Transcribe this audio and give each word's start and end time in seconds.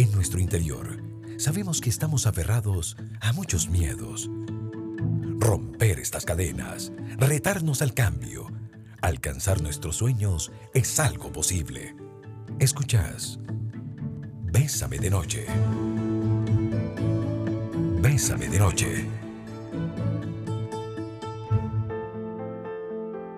En 0.00 0.10
nuestro 0.12 0.40
interior, 0.40 0.96
sabemos 1.36 1.82
que 1.82 1.90
estamos 1.90 2.26
aferrados 2.26 2.96
a 3.20 3.34
muchos 3.34 3.68
miedos. 3.68 4.30
Romper 5.38 6.00
estas 6.00 6.24
cadenas, 6.24 6.90
retarnos 7.18 7.82
al 7.82 7.92
cambio, 7.92 8.46
alcanzar 9.02 9.60
nuestros 9.60 9.96
sueños 9.96 10.52
es 10.72 10.98
algo 11.00 11.30
posible. 11.30 11.94
Escuchas. 12.58 13.40
Bésame 14.44 14.98
de 14.98 15.10
noche. 15.10 15.44
Bésame 18.00 18.48
de 18.48 18.58
noche. 18.58 19.06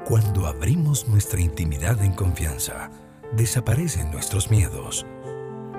Cuando 0.04 0.46
abrimos 0.46 1.08
nuestra 1.08 1.40
intimidad 1.40 2.00
en 2.04 2.12
confianza, 2.12 2.88
desaparecen 3.32 4.12
nuestros 4.12 4.48
miedos. 4.48 5.04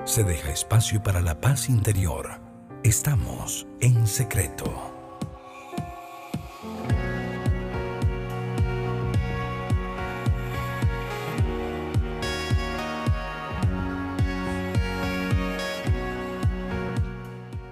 Se 0.04 0.22
deja 0.22 0.50
espacio 0.50 1.02
para 1.02 1.22
la 1.22 1.40
paz 1.40 1.70
interior. 1.70 2.38
Estamos 2.82 3.66
en 3.80 4.06
secreto. 4.06 4.64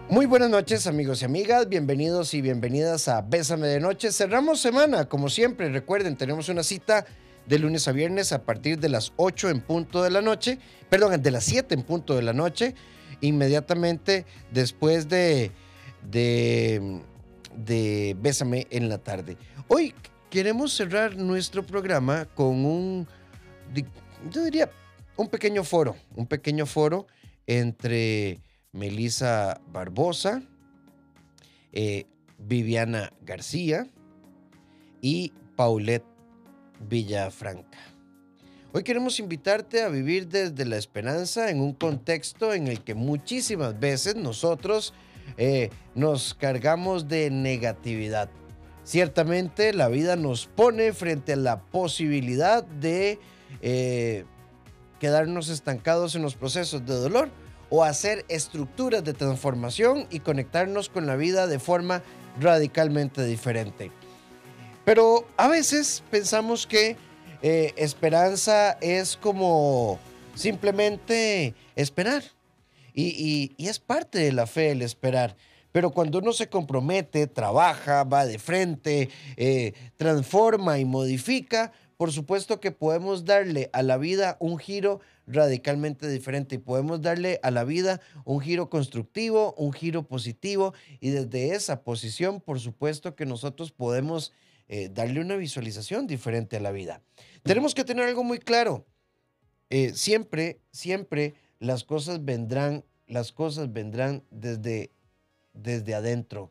Muy 0.09 0.25
buenas 0.25 0.49
noches 0.49 0.87
amigos 0.87 1.21
y 1.21 1.27
amigas, 1.27 1.69
bienvenidos 1.69 2.33
y 2.33 2.41
bienvenidas 2.41 3.09
a 3.09 3.21
Bésame 3.21 3.67
de 3.67 3.81
Noche. 3.81 4.11
Cerramos 4.11 4.59
semana, 4.59 5.07
como 5.07 5.29
siempre, 5.29 5.69
recuerden, 5.69 6.17
tenemos 6.17 6.49
una 6.49 6.63
cita 6.63 7.05
de 7.47 7.59
lunes 7.59 7.89
a 7.89 7.93
viernes 7.93 8.33
a 8.33 8.45
partir 8.45 8.79
de 8.79 8.89
las 8.89 9.13
8 9.17 9.51
en 9.51 9.61
punto 9.61 10.03
de 10.03 10.11
la 10.11 10.21
noche, 10.21 10.59
perdón, 10.89 11.23
de 11.23 11.31
las 11.31 11.45
7 11.45 11.75
en 11.75 11.83
punto 11.83 12.15
de 12.15 12.23
la 12.23 12.33
noche, 12.33 12.75
inmediatamente 13.21 14.27
después 14.51 15.09
de, 15.09 15.51
de, 16.11 18.17
Bésame 18.21 18.67
en 18.71 18.89
la 18.89 18.99
tarde. 18.99 19.37
Hoy 19.69 19.95
queremos 20.31 20.73
cerrar 20.73 21.17
nuestro 21.17 21.65
programa 21.65 22.27
con 22.27 22.65
un, 22.65 23.09
yo 24.31 24.45
diría, 24.45 24.71
un 25.17 25.29
pequeño 25.29 25.65
foro, 25.65 25.97
un 26.15 26.27
pequeño 26.27 26.67
foro 26.67 27.07
entre 27.47 28.41
Melisa 28.73 29.61
Barbosa, 29.69 30.43
eh, 31.73 32.07
Viviana 32.39 33.13
García 33.23 33.87
y 35.01 35.33
Paulette 35.57 36.12
Villafranca. 36.89 37.79
Hoy 38.73 38.85
queremos 38.85 39.21
invitarte 39.21 39.83
a 39.83 39.89
vivir 39.89 40.29
desde 40.29 40.65
la 40.65 40.79
esperanza 40.79 41.51
en 41.51 41.61
un 41.61 41.75
contexto 41.75 42.55
en 42.55 42.69
el 42.69 42.83
que 42.83 42.95
muchísimas 42.95 43.79
veces 43.79 44.17
nosotros 44.17 44.95
eh, 45.37 45.71
nos 45.95 46.35
cargamos 46.35 47.07
de 47.07 47.31
negatividad. 47.31 48.31
Ciertamente 48.85 49.73
la 49.73 49.89
vida 49.89 50.17
nos 50.17 50.47
pone 50.47 50.93
frente 50.93 51.35
a 51.35 51.37
la 51.37 51.61
posibilidad 51.61 52.65
de 52.65 53.19
eh, 53.61 54.25
quedarnos 54.99 55.51
estancados 55.51 56.15
en 56.15 56.23
los 56.23 56.35
procesos 56.35 56.85
de 56.87 56.95
dolor 56.95 57.31
o 57.71 57.85
hacer 57.85 58.25
estructuras 58.29 59.05
de 59.05 59.15
transformación 59.15 60.07
y 60.11 60.21
conectarnos 60.21 60.89
con 60.89 61.07
la 61.07 61.17
vida 61.17 61.47
de 61.47 61.59
forma 61.59 62.03
radicalmente 62.41 63.25
diferente. 63.25 63.91
Pero 64.85 65.29
a 65.37 65.49
veces 65.49 66.03
pensamos 66.11 66.67
que 66.67 66.97
eh, 67.43 67.73
esperanza 67.77 68.73
es 68.81 69.17
como 69.17 69.99
simplemente 70.35 71.55
esperar. 71.77 72.23
Y, 72.95 73.55
es 73.59 73.79
parte 73.79 74.19
de 74.19 74.33
la 74.33 74.47
fe 74.47 74.73
el 74.73 74.83
esperar. 74.83 75.37
Pero 75.71 75.91
cuando 75.91 76.19
uno 76.19 76.33
se 76.33 76.49
compromete, 76.49 77.27
trabaja, 77.27 78.05
va 78.05 78.27
de 78.27 78.39
frente, 78.39 79.09
eh, 79.37 79.73
transforma 79.97 80.79
y 80.79 80.85
modifica, 80.85 81.73
por 81.97 82.13
supuesto 82.13 82.61
que 82.61 82.73
podemos 82.73 83.25
darle 83.25 83.71
a 83.73 83.83
la 83.83 83.97
vida 83.97 84.37
un 84.41 84.59
giro 84.59 85.01
radicalmente 85.27 86.09
diferente 86.09 86.57
y 86.57 86.59
podemos 86.59 87.01
darle 87.01 87.41
a 87.43 87.51
la 87.51 87.65
vida 87.65 88.01
un 88.25 88.41
giro 88.41 88.69
constructivo, 88.69 89.55
un 89.57 89.73
giro 89.73 90.03
positivo 90.03 90.75
y 91.01 91.11
desde 91.11 91.55
esa 91.55 91.83
posición, 91.83 92.41
por 92.41 92.61
supuesto 92.61 93.15
que 93.15 93.25
nosotros 93.25 93.71
podemos 93.71 94.33
eh, 94.75 94.89
darle 94.91 95.21
una 95.21 95.37
visualización 95.37 96.07
diferente 96.07 96.57
a 96.57 96.61
la 96.61 96.73
vida. 96.73 97.03
Tenemos 97.43 97.75
que 97.75 97.85
tener 97.85 98.07
algo 98.07 98.25
muy 98.25 98.39
claro. 98.39 98.87
Eh, 99.69 99.93
siempre, 99.95 100.63
siempre 100.71 101.35
las 101.59 101.85
cosas 101.85 102.25
vendrán, 102.25 102.83
las 103.07 103.33
cosas 103.33 103.71
vendrán 103.71 104.25
desde, 104.31 104.91
desde 105.53 105.95
adentro. 105.95 106.51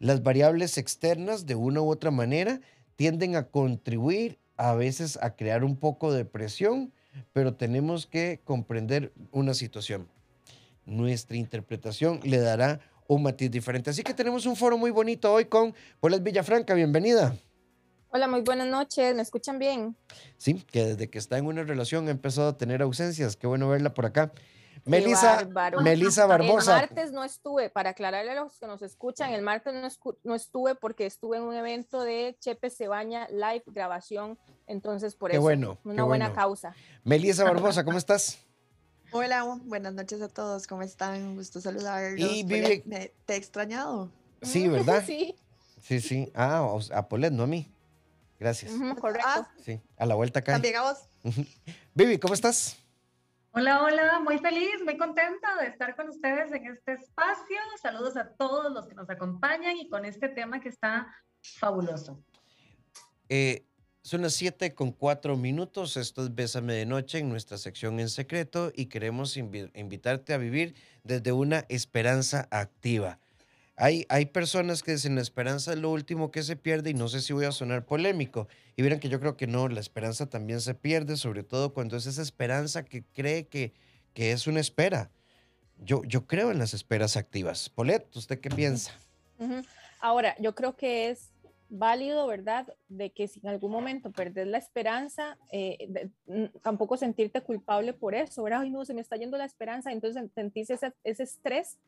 Las 0.00 0.24
variables 0.24 0.78
externas, 0.78 1.46
de 1.46 1.54
una 1.54 1.80
u 1.80 1.92
otra 1.92 2.10
manera, 2.10 2.60
tienden 2.96 3.36
a 3.36 3.46
contribuir 3.46 4.40
a 4.56 4.74
veces 4.74 5.16
a 5.22 5.36
crear 5.36 5.62
un 5.62 5.76
poco 5.76 6.12
de 6.12 6.24
presión, 6.24 6.92
pero 7.32 7.54
tenemos 7.54 8.08
que 8.08 8.40
comprender 8.42 9.12
una 9.30 9.54
situación. 9.54 10.08
Nuestra 10.86 11.36
interpretación 11.36 12.18
le 12.24 12.38
dará 12.38 12.80
un 13.06 13.22
matiz 13.22 13.50
diferente. 13.50 13.90
Así 13.90 14.02
que 14.02 14.14
tenemos 14.14 14.46
un 14.46 14.56
foro 14.56 14.78
muy 14.78 14.90
bonito 14.90 15.32
hoy 15.32 15.46
con 15.46 15.74
Paulette 16.00 16.22
Villafranca. 16.22 16.74
Bienvenida. 16.74 17.36
Hola, 18.08 18.28
muy 18.28 18.42
buenas 18.42 18.68
noches. 18.68 19.14
¿Me 19.14 19.22
escuchan 19.22 19.58
bien? 19.58 19.96
Sí, 20.36 20.64
que 20.70 20.84
desde 20.84 21.10
que 21.10 21.18
está 21.18 21.36
en 21.36 21.46
una 21.46 21.64
relación 21.64 22.06
ha 22.08 22.12
empezado 22.12 22.48
a 22.48 22.56
tener 22.56 22.80
ausencias. 22.80 23.36
Qué 23.36 23.46
bueno 23.46 23.68
verla 23.68 23.92
por 23.92 24.06
acá. 24.06 24.32
Melisa, 24.84 25.48
Melisa 25.82 26.26
Barbosa. 26.26 26.74
El 26.74 26.88
martes 26.88 27.12
no 27.12 27.24
estuve, 27.24 27.70
para 27.70 27.90
aclararle 27.90 28.32
a 28.32 28.34
los 28.34 28.58
que 28.58 28.66
nos 28.66 28.82
escuchan, 28.82 29.32
el 29.32 29.42
martes 29.42 29.74
no, 30.24 30.34
estuve 30.34 30.74
porque 30.74 31.06
estuve 31.06 31.38
en 31.38 31.44
un 31.44 31.54
evento 31.54 32.02
de 32.02 32.36
Chepe 32.38 32.68
Cebaña 32.70 33.26
Live 33.28 33.64
grabación, 33.66 34.38
entonces 34.66 35.16
por 35.16 35.30
qué 35.30 35.36
eso, 35.36 35.42
bueno, 35.42 35.78
una 35.84 36.04
buena 36.04 36.32
causa. 36.32 36.74
Melisa 37.02 37.44
Barbosa, 37.44 37.84
¿cómo 37.84 37.98
estás? 37.98 38.38
Hola, 39.16 39.44
buenas 39.62 39.94
noches 39.94 40.20
a 40.22 40.28
todos, 40.28 40.66
¿cómo 40.66 40.82
están? 40.82 41.22
Un 41.22 41.36
gusto 41.36 41.60
saludarlos. 41.60 42.18
Y 42.18 42.42
Vivi... 42.42 42.80
¿Te 43.24 43.34
he 43.34 43.36
extrañado? 43.36 44.10
Sí, 44.42 44.66
¿verdad? 44.68 45.04
sí. 45.06 45.36
Sí, 45.80 46.00
sí. 46.00 46.32
Ah, 46.34 46.68
a 46.92 47.08
Polet, 47.08 47.30
no 47.30 47.44
a 47.44 47.46
mí. 47.46 47.70
Gracias. 48.40 48.72
correcto. 49.00 49.24
Ah. 49.24 49.48
Sí, 49.64 49.80
a 49.98 50.06
la 50.06 50.16
vuelta 50.16 50.40
acá. 50.40 50.54
También 50.54 50.74
a 50.74 50.82
vos. 50.82 50.98
Vivi, 51.94 52.18
¿cómo 52.18 52.34
estás? 52.34 52.76
Hola, 53.52 53.84
hola, 53.84 54.18
muy 54.18 54.40
feliz, 54.40 54.82
muy 54.84 54.98
contenta 54.98 55.60
de 55.60 55.68
estar 55.68 55.94
con 55.94 56.08
ustedes 56.08 56.50
en 56.50 56.66
este 56.66 56.94
espacio. 56.94 57.58
Saludos 57.80 58.16
a 58.16 58.30
todos 58.30 58.72
los 58.72 58.88
que 58.88 58.96
nos 58.96 59.08
acompañan 59.08 59.76
y 59.76 59.88
con 59.88 60.04
este 60.04 60.28
tema 60.28 60.60
que 60.60 60.70
está 60.70 61.06
fabuloso. 61.60 62.18
Eh, 63.28 63.64
son 64.04 64.20
las 64.20 64.34
7 64.34 64.74
con 64.74 64.92
4 64.92 65.34
minutos. 65.38 65.96
Esto 65.96 66.22
es 66.22 66.34
Bésame 66.34 66.74
de 66.74 66.84
Noche 66.84 67.20
en 67.20 67.30
nuestra 67.30 67.56
sección 67.56 67.98
en 68.00 68.10
secreto 68.10 68.70
y 68.76 68.86
queremos 68.86 69.38
invitarte 69.38 70.34
a 70.34 70.36
vivir 70.36 70.74
desde 71.04 71.32
una 71.32 71.64
esperanza 71.70 72.46
activa. 72.50 73.18
Hay, 73.76 74.04
hay 74.10 74.26
personas 74.26 74.82
que 74.82 74.92
dicen 74.92 75.14
la 75.14 75.22
esperanza 75.22 75.72
es 75.72 75.78
lo 75.78 75.90
último 75.90 76.30
que 76.30 76.42
se 76.42 76.54
pierde 76.54 76.90
y 76.90 76.94
no 76.94 77.08
sé 77.08 77.22
si 77.22 77.32
voy 77.32 77.46
a 77.46 77.50
sonar 77.50 77.86
polémico. 77.86 78.46
Y 78.76 78.82
miren 78.82 79.00
que 79.00 79.08
yo 79.08 79.20
creo 79.20 79.38
que 79.38 79.46
no, 79.46 79.68
la 79.68 79.80
esperanza 79.80 80.26
también 80.26 80.60
se 80.60 80.74
pierde, 80.74 81.16
sobre 81.16 81.42
todo 81.42 81.72
cuando 81.72 81.96
es 81.96 82.04
esa 82.04 82.20
esperanza 82.20 82.84
que 82.84 83.04
cree 83.04 83.46
que, 83.46 83.72
que 84.12 84.32
es 84.32 84.46
una 84.46 84.60
espera. 84.60 85.10
Yo, 85.78 86.04
yo 86.04 86.26
creo 86.26 86.50
en 86.50 86.58
las 86.58 86.74
esperas 86.74 87.16
activas. 87.16 87.70
Polet, 87.70 88.14
¿usted 88.14 88.38
qué 88.38 88.50
piensa? 88.50 88.92
Ahora, 89.98 90.36
yo 90.38 90.54
creo 90.54 90.76
que 90.76 91.08
es 91.08 91.33
válido, 91.78 92.26
¿verdad? 92.26 92.66
De 92.88 93.10
que 93.10 93.28
si 93.28 93.40
en 93.40 93.48
algún 93.48 93.72
momento 93.72 94.10
perdes 94.12 94.46
la 94.46 94.58
esperanza, 94.58 95.38
eh, 95.50 96.10
tampoco 96.62 96.96
sentirte 96.96 97.40
culpable 97.40 97.92
por 97.92 98.14
eso, 98.14 98.42
¿verdad? 98.42 98.62
Ay, 98.62 98.70
no, 98.70 98.84
se 98.84 98.94
me 98.94 99.00
está 99.00 99.16
yendo 99.16 99.36
la 99.36 99.44
esperanza, 99.44 99.92
entonces 99.92 100.30
sentís 100.34 100.70
ese, 100.70 100.92
ese 101.02 101.24
estrés 101.24 101.78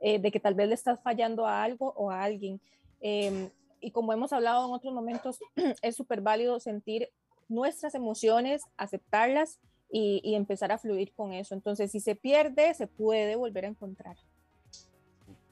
eh, 0.00 0.18
de 0.18 0.30
que 0.30 0.40
tal 0.40 0.54
vez 0.54 0.68
le 0.68 0.74
estás 0.74 1.00
fallando 1.02 1.46
a 1.46 1.62
algo 1.62 1.92
o 1.96 2.10
a 2.10 2.22
alguien. 2.22 2.60
Em, 3.00 3.50
y 3.80 3.90
como 3.90 4.12
hemos 4.12 4.32
hablado 4.32 4.66
en 4.66 4.72
otros 4.72 4.94
momentos, 4.94 5.38
es 5.82 5.96
súper 5.96 6.20
válido 6.20 6.58
sentir 6.60 7.10
nuestras 7.48 7.94
emociones, 7.94 8.62
aceptarlas 8.76 9.60
y, 9.90 10.20
y, 10.24 10.34
empezar 10.34 10.72
a 10.72 10.78
fluir 10.78 11.12
con 11.12 11.32
eso. 11.32 11.54
Entonces, 11.54 11.92
si 11.92 12.00
se 12.00 12.16
pierde, 12.16 12.72
se 12.74 12.86
puede 12.86 13.36
volver 13.36 13.66
a 13.66 13.68
encontrar. 13.68 14.16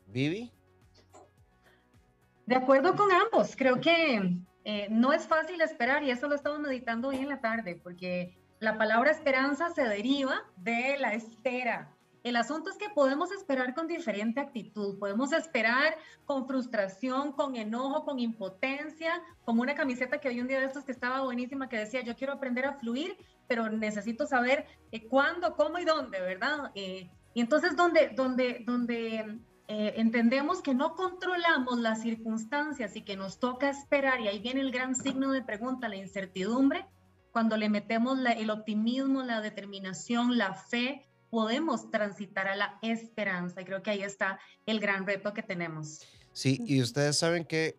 Vivi. 0.07 0.51
De 2.47 2.57
acuerdo 2.57 2.95
con 2.97 3.11
ambos, 3.13 3.55
creo 3.57 3.81
que 3.81 4.37
eh, 4.65 4.89
no 4.91 5.13
es 5.13 5.27
fácil 5.27 5.61
esperar 5.61 6.03
y 6.03 6.11
eso 6.11 6.29
lo 6.29 6.35
estamos 6.35 6.61
meditando 6.61 7.09
hoy 7.09 7.17
en 7.17 7.29
la 7.29 7.41
tarde, 7.41 7.81
porque 7.83 8.37
la 8.61 8.79
palabra 8.79 9.11
esperanza 9.11 9.71
se 9.71 9.85
deriva 9.85 10.43
de 10.57 10.97
la 10.99 11.15
espera, 11.15 11.95
el 12.25 12.37
asunto 12.37 12.71
es 12.71 12.77
que 12.77 12.89
podemos 12.89 13.33
esperar 13.33 13.75
con 13.75 13.89
diferente 13.89 14.41
actitud, 14.41 14.99
podemos 14.99 15.33
esperar 15.33 15.97
con 16.25 16.47
frustración, 16.47 17.33
con 17.33 17.57
enojo, 17.57 18.05
con 18.05 18.21
impotencia, 18.21 19.21
como 19.45 19.63
una 19.63 19.75
camiseta 19.75 20.19
que 20.19 20.29
vi 20.29 20.41
un 20.41 20.47
día 20.47 20.61
de 20.61 20.67
estos 20.67 20.85
que 20.85 20.93
estaba 20.93 21.23
buenísima 21.23 21.69
que 21.69 21.79
decía, 21.79 22.03
yo 22.03 22.15
quiero 22.15 22.35
aprender 22.35 22.65
a 22.65 22.75
fluir, 22.75 23.17
pero 23.49 23.69
necesito 23.69 24.27
saber 24.27 24.67
eh, 24.93 25.09
cuándo, 25.09 25.57
cómo 25.57 25.79
y 25.79 25.85
dónde, 25.85 26.21
¿verdad? 26.21 26.71
Eh, 26.75 27.11
Y 27.35 27.41
entonces 27.41 27.75
donde, 27.75 28.11
donde, 28.11 28.63
donde 28.65 29.41
eh, 29.69 29.95
entendemos 29.97 30.61
que 30.63 30.75
no 30.75 30.95
controlamos 30.95 31.79
las 31.79 32.03
circunstancias 32.03 32.97
y 32.97 33.03
que 33.03 33.17
nos 33.17 33.39
toca 33.39 33.71
esperar, 33.71 34.21
y 34.21 34.29
ahí 34.29 34.39
viene 34.39 34.61
el 34.61 34.71
gran 34.71 34.95
signo 34.95 35.33
de 35.33 35.43
pregunta, 35.43 35.89
la 35.89 35.97
incertidumbre, 35.97 36.87
cuando 37.31 37.57
le 37.57 37.69
metemos 37.69 38.19
el 38.37 38.51
optimismo, 38.51 39.23
la 39.23 39.41
determinación, 39.41 40.37
la 40.37 40.55
fe, 40.55 41.07
podemos 41.31 41.91
transitar 41.91 42.47
a 42.47 42.57
la 42.57 42.79
esperanza. 42.83 43.63
Y 43.63 43.65
creo 43.65 43.83
que 43.83 43.91
ahí 43.91 44.03
está 44.03 44.39
el 44.67 44.81
gran 44.81 45.07
reto 45.07 45.33
que 45.33 45.43
tenemos. 45.43 46.03
Sí, 46.35 46.63
y 46.67 46.81
ustedes 46.83 47.17
saben 47.17 47.45
que 47.45 47.79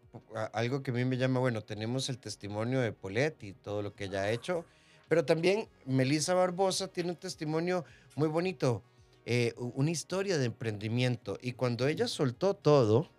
algo 0.54 0.82
que 0.82 0.92
a 0.92 0.94
mí 0.94 1.06
me 1.06 1.18
llama, 1.18 1.40
bueno, 1.40 1.62
tenemos 1.62 2.10
el 2.10 2.20
testimonio 2.20 2.82
de 2.82 2.92
Polet 2.92 3.44
y 3.44 3.54
todo 3.54 3.82
lo 3.82 3.94
que 3.94 4.06
ella 4.06 4.24
ha 4.24 4.32
hecho, 4.32 4.66
pero 5.08 5.26
también 5.26 5.68
Melissa 5.86 6.34
Barbosa 6.34 6.88
tiene 6.88 7.12
un 7.12 7.16
testimonio 7.16 7.86
muy 8.16 8.28
bonito. 8.28 8.84
Eh, 9.26 9.54
una 9.58 9.92
historia 9.92 10.38
de 10.38 10.46
emprendimiento. 10.46 11.38
Y 11.42 11.54
cuando 11.54 11.88
ella 11.88 12.08
soltó 12.08 12.56
todo, 12.56 13.10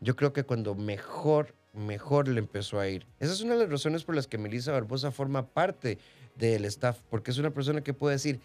yo 0.00 0.16
creo 0.16 0.32
que 0.32 0.44
cuando 0.44 0.74
mejor, 0.74 1.54
mejor 1.72 2.28
le 2.28 2.40
empezó 2.40 2.78
a 2.78 2.88
ir. 2.88 3.06
Esa 3.18 3.32
es 3.32 3.40
una 3.40 3.54
de 3.54 3.60
las 3.60 3.70
razones 3.70 4.04
por 4.04 4.14
las 4.14 4.26
que 4.26 4.36
Melissa 4.36 4.72
Barbosa 4.72 5.10
forma 5.10 5.46
parte 5.46 5.98
del 6.36 6.64
staff, 6.66 6.98
porque 7.08 7.30
es 7.30 7.38
una 7.38 7.50
persona 7.50 7.82
que 7.82 7.94
puede 7.94 8.16
decir, 8.16 8.40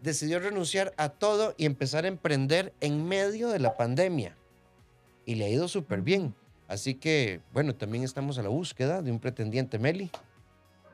decidió 0.00 0.38
renunciar 0.40 0.94
a 0.96 1.10
todo 1.10 1.54
y 1.58 1.66
empezar 1.66 2.04
a 2.04 2.08
emprender 2.08 2.72
en 2.80 3.06
medio 3.06 3.48
de 3.48 3.58
la 3.58 3.76
pandemia. 3.76 4.36
Y 5.26 5.34
le 5.34 5.46
ha 5.46 5.48
ido 5.50 5.68
súper 5.68 6.00
bien. 6.00 6.34
Así 6.66 6.94
que, 6.94 7.40
bueno, 7.52 7.74
también 7.74 8.04
estamos 8.04 8.38
a 8.38 8.42
la 8.42 8.48
búsqueda 8.48 9.02
de 9.02 9.10
un 9.10 9.18
pretendiente, 9.18 9.78
Meli. 9.78 10.10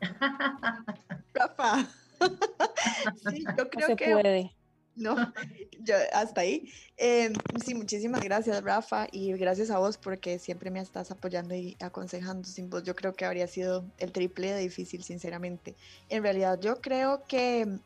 Rafa. 1.35 1.87
sí, 3.31 3.45
yo 3.57 3.69
creo 3.69 3.97
que 3.97 4.11
puede. 4.11 4.56
No, 4.97 5.15
yo 5.81 5.95
hasta 6.13 6.41
ahí. 6.41 6.73
Em, 6.97 7.35
sí, 7.65 7.75
muchísimas 7.75 8.23
gracias, 8.23 8.63
Rafa, 8.63 9.07
y 9.13 9.33
gracias 9.35 9.71
a 9.71 9.79
vos 9.79 9.99
porque 9.99 10.39
siempre 10.39 10.71
me 10.71 10.81
estás 10.81 11.11
apoyando 11.11 11.55
y 11.55 11.77
aconsejando. 11.81 12.49
Sin 12.49 12.71
vos, 12.71 12.83
yo 12.83 12.97
creo 12.97 13.15
que 13.15 13.27
habría 13.27 13.47
sido 13.47 13.85
el 13.99 14.11
triple 14.11 14.53
de 14.53 14.61
difícil, 14.61 15.05
sinceramente. 15.05 15.77
En 16.09 16.23
realidad, 16.23 16.59
yo 16.61 16.81
creo 16.81 17.25
que 17.25 17.79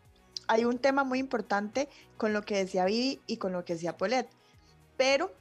hay 0.46 0.64
un 0.64 0.78
tema 0.78 1.04
muy 1.04 1.18
importante 1.18 1.88
con 2.16 2.32
lo 2.32 2.42
que 2.42 2.56
decía 2.56 2.84
Vivi 2.84 3.20
y 3.26 3.36
con 3.36 3.52
lo 3.52 3.64
que 3.64 3.74
decía 3.74 3.96
Polet, 3.96 4.28
pero 4.96 5.32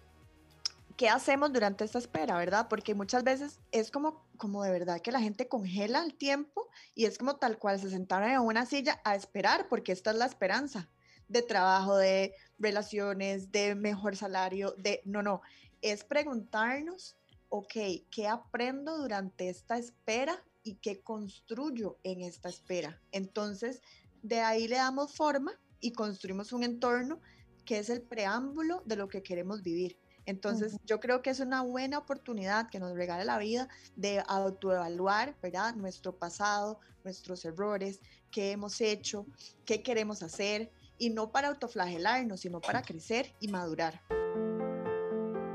¿qué 0.98 1.10
hacemos 1.10 1.54
durante 1.54 1.84
esta 1.84 2.00
espera, 2.00 2.38
verdad? 2.38 2.68
Porque 2.68 2.96
muchas 2.96 3.24
veces 3.24 3.60
es 3.72 3.92
como, 3.92 4.26
como 4.38 4.64
de 4.64 4.72
verdad 4.72 5.02
que 5.02 5.12
la 5.12 5.22
gente 5.22 5.48
congela 5.48 6.04
el 6.04 6.16
tiempo 6.16 6.68
y 6.96 7.06
es 7.06 7.18
como 7.18 7.38
tal 7.38 7.58
cual 7.58 7.80
se 7.80 7.90
sentaron 7.90 8.30
en 8.30 8.40
una 8.40 8.66
silla 8.66 9.00
a 9.04 9.16
esperar, 9.16 9.68
porque 9.70 9.92
esta 9.92 10.12
es 10.12 10.18
la 10.18 10.26
esperanza 10.26 10.90
de 11.30 11.42
trabajo, 11.42 11.96
de 11.96 12.34
relaciones, 12.58 13.52
de 13.52 13.76
mejor 13.76 14.18
salario, 14.18 14.74
de 14.78 15.02
no, 15.06 15.24
no, 15.24 15.42
es 15.82 16.04
preguntarnos, 16.04 17.16
ok, 17.48 17.74
¿qué 18.12 18.28
aprendo 18.28 18.98
durante 18.98 19.48
esta 19.48 19.78
espera 19.78 20.44
y 20.64 20.76
qué 20.76 21.02
construyo 21.02 21.98
en 22.04 22.22
esta 22.22 22.50
espera? 22.50 23.02
Entonces, 23.12 23.82
de 24.22 24.42
ahí 24.42 24.68
le 24.68 24.76
damos 24.76 25.16
forma 25.16 25.54
y 25.80 25.94
construimos 25.94 26.52
un 26.52 26.64
entorno 26.64 27.22
que 27.66 27.80
es 27.80 27.90
el 27.90 28.02
preámbulo 28.02 28.82
de 28.86 28.96
lo 28.96 29.08
que 29.08 29.24
queremos 29.24 29.62
vivir. 29.62 29.98
Entonces, 30.26 30.78
yo 30.86 31.00
creo 31.00 31.22
que 31.22 31.30
es 31.30 31.40
una 31.40 31.62
buena 31.62 31.98
oportunidad 31.98 32.70
que 32.70 32.80
nos 32.80 32.94
regala 32.94 33.24
la 33.24 33.40
vida 33.40 33.68
de 33.96 34.24
autoevaluar, 34.28 35.36
¿verdad? 35.42 35.76
Nuestro 35.76 36.16
pasado, 36.16 36.80
nuestros 37.04 37.46
errores, 37.46 38.00
qué 38.30 38.52
hemos 38.52 38.80
hecho, 38.82 39.26
qué 39.66 39.82
queremos 39.82 40.22
hacer, 40.22 40.72
y 41.00 41.10
no 41.10 41.32
para 41.32 41.48
autoflagelarnos, 41.48 42.42
sino 42.42 42.62
para 42.62 42.84
crecer 42.84 43.34
y 43.40 43.48
madurar. 43.48 44.02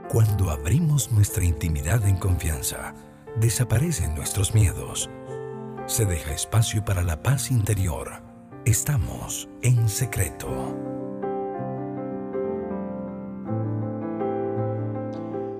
Cuando 0.08 0.50
abrimos 0.50 1.12
nuestra 1.12 1.44
intimidad 1.44 2.04
en 2.06 2.16
confianza, 2.16 2.94
desaparecen 3.36 4.14
nuestros 4.14 4.54
miedos. 4.54 5.10
Se 5.86 6.06
deja 6.06 6.32
espacio 6.32 6.82
para 6.84 7.02
la 7.02 7.22
paz 7.22 7.50
interior. 7.50 8.22
Estamos 8.64 9.48
en 9.62 9.88
secreto. 9.88 10.48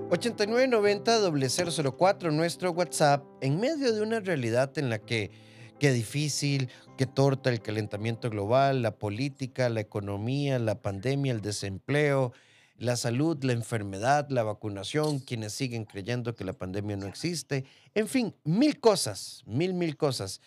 $8990-004, 0.09 2.31
nuestro 2.31 2.71
WhatsApp, 2.71 3.25
en 3.41 3.59
medio 3.59 3.93
de 3.93 4.01
una 4.01 4.21
realidad 4.21 4.77
en 4.77 4.89
la 4.89 4.99
que 4.99 5.31
Qué 5.79 5.91
difícil, 5.91 6.69
qué 6.97 7.05
torta 7.05 7.49
el 7.49 7.61
calentamiento 7.61 8.29
global, 8.29 8.81
la 8.81 8.97
política, 8.97 9.67
la 9.67 9.81
economía, 9.81 10.57
la 10.57 10.81
pandemia, 10.81 11.33
el 11.33 11.41
desempleo, 11.41 12.31
la 12.77 12.95
salud, 12.95 13.41
la 13.43 13.53
enfermedad, 13.53 14.27
la 14.29 14.43
vacunación, 14.43 15.19
quienes 15.19 15.53
siguen 15.53 15.85
creyendo 15.85 16.35
que 16.35 16.43
la 16.43 16.53
pandemia 16.53 16.95
no 16.95 17.07
existe, 17.07 17.65
en 17.93 18.07
fin, 18.07 18.33
mil 18.43 18.79
cosas, 18.79 19.43
mil, 19.45 19.73
mil 19.73 19.97
cosas. 19.97 20.41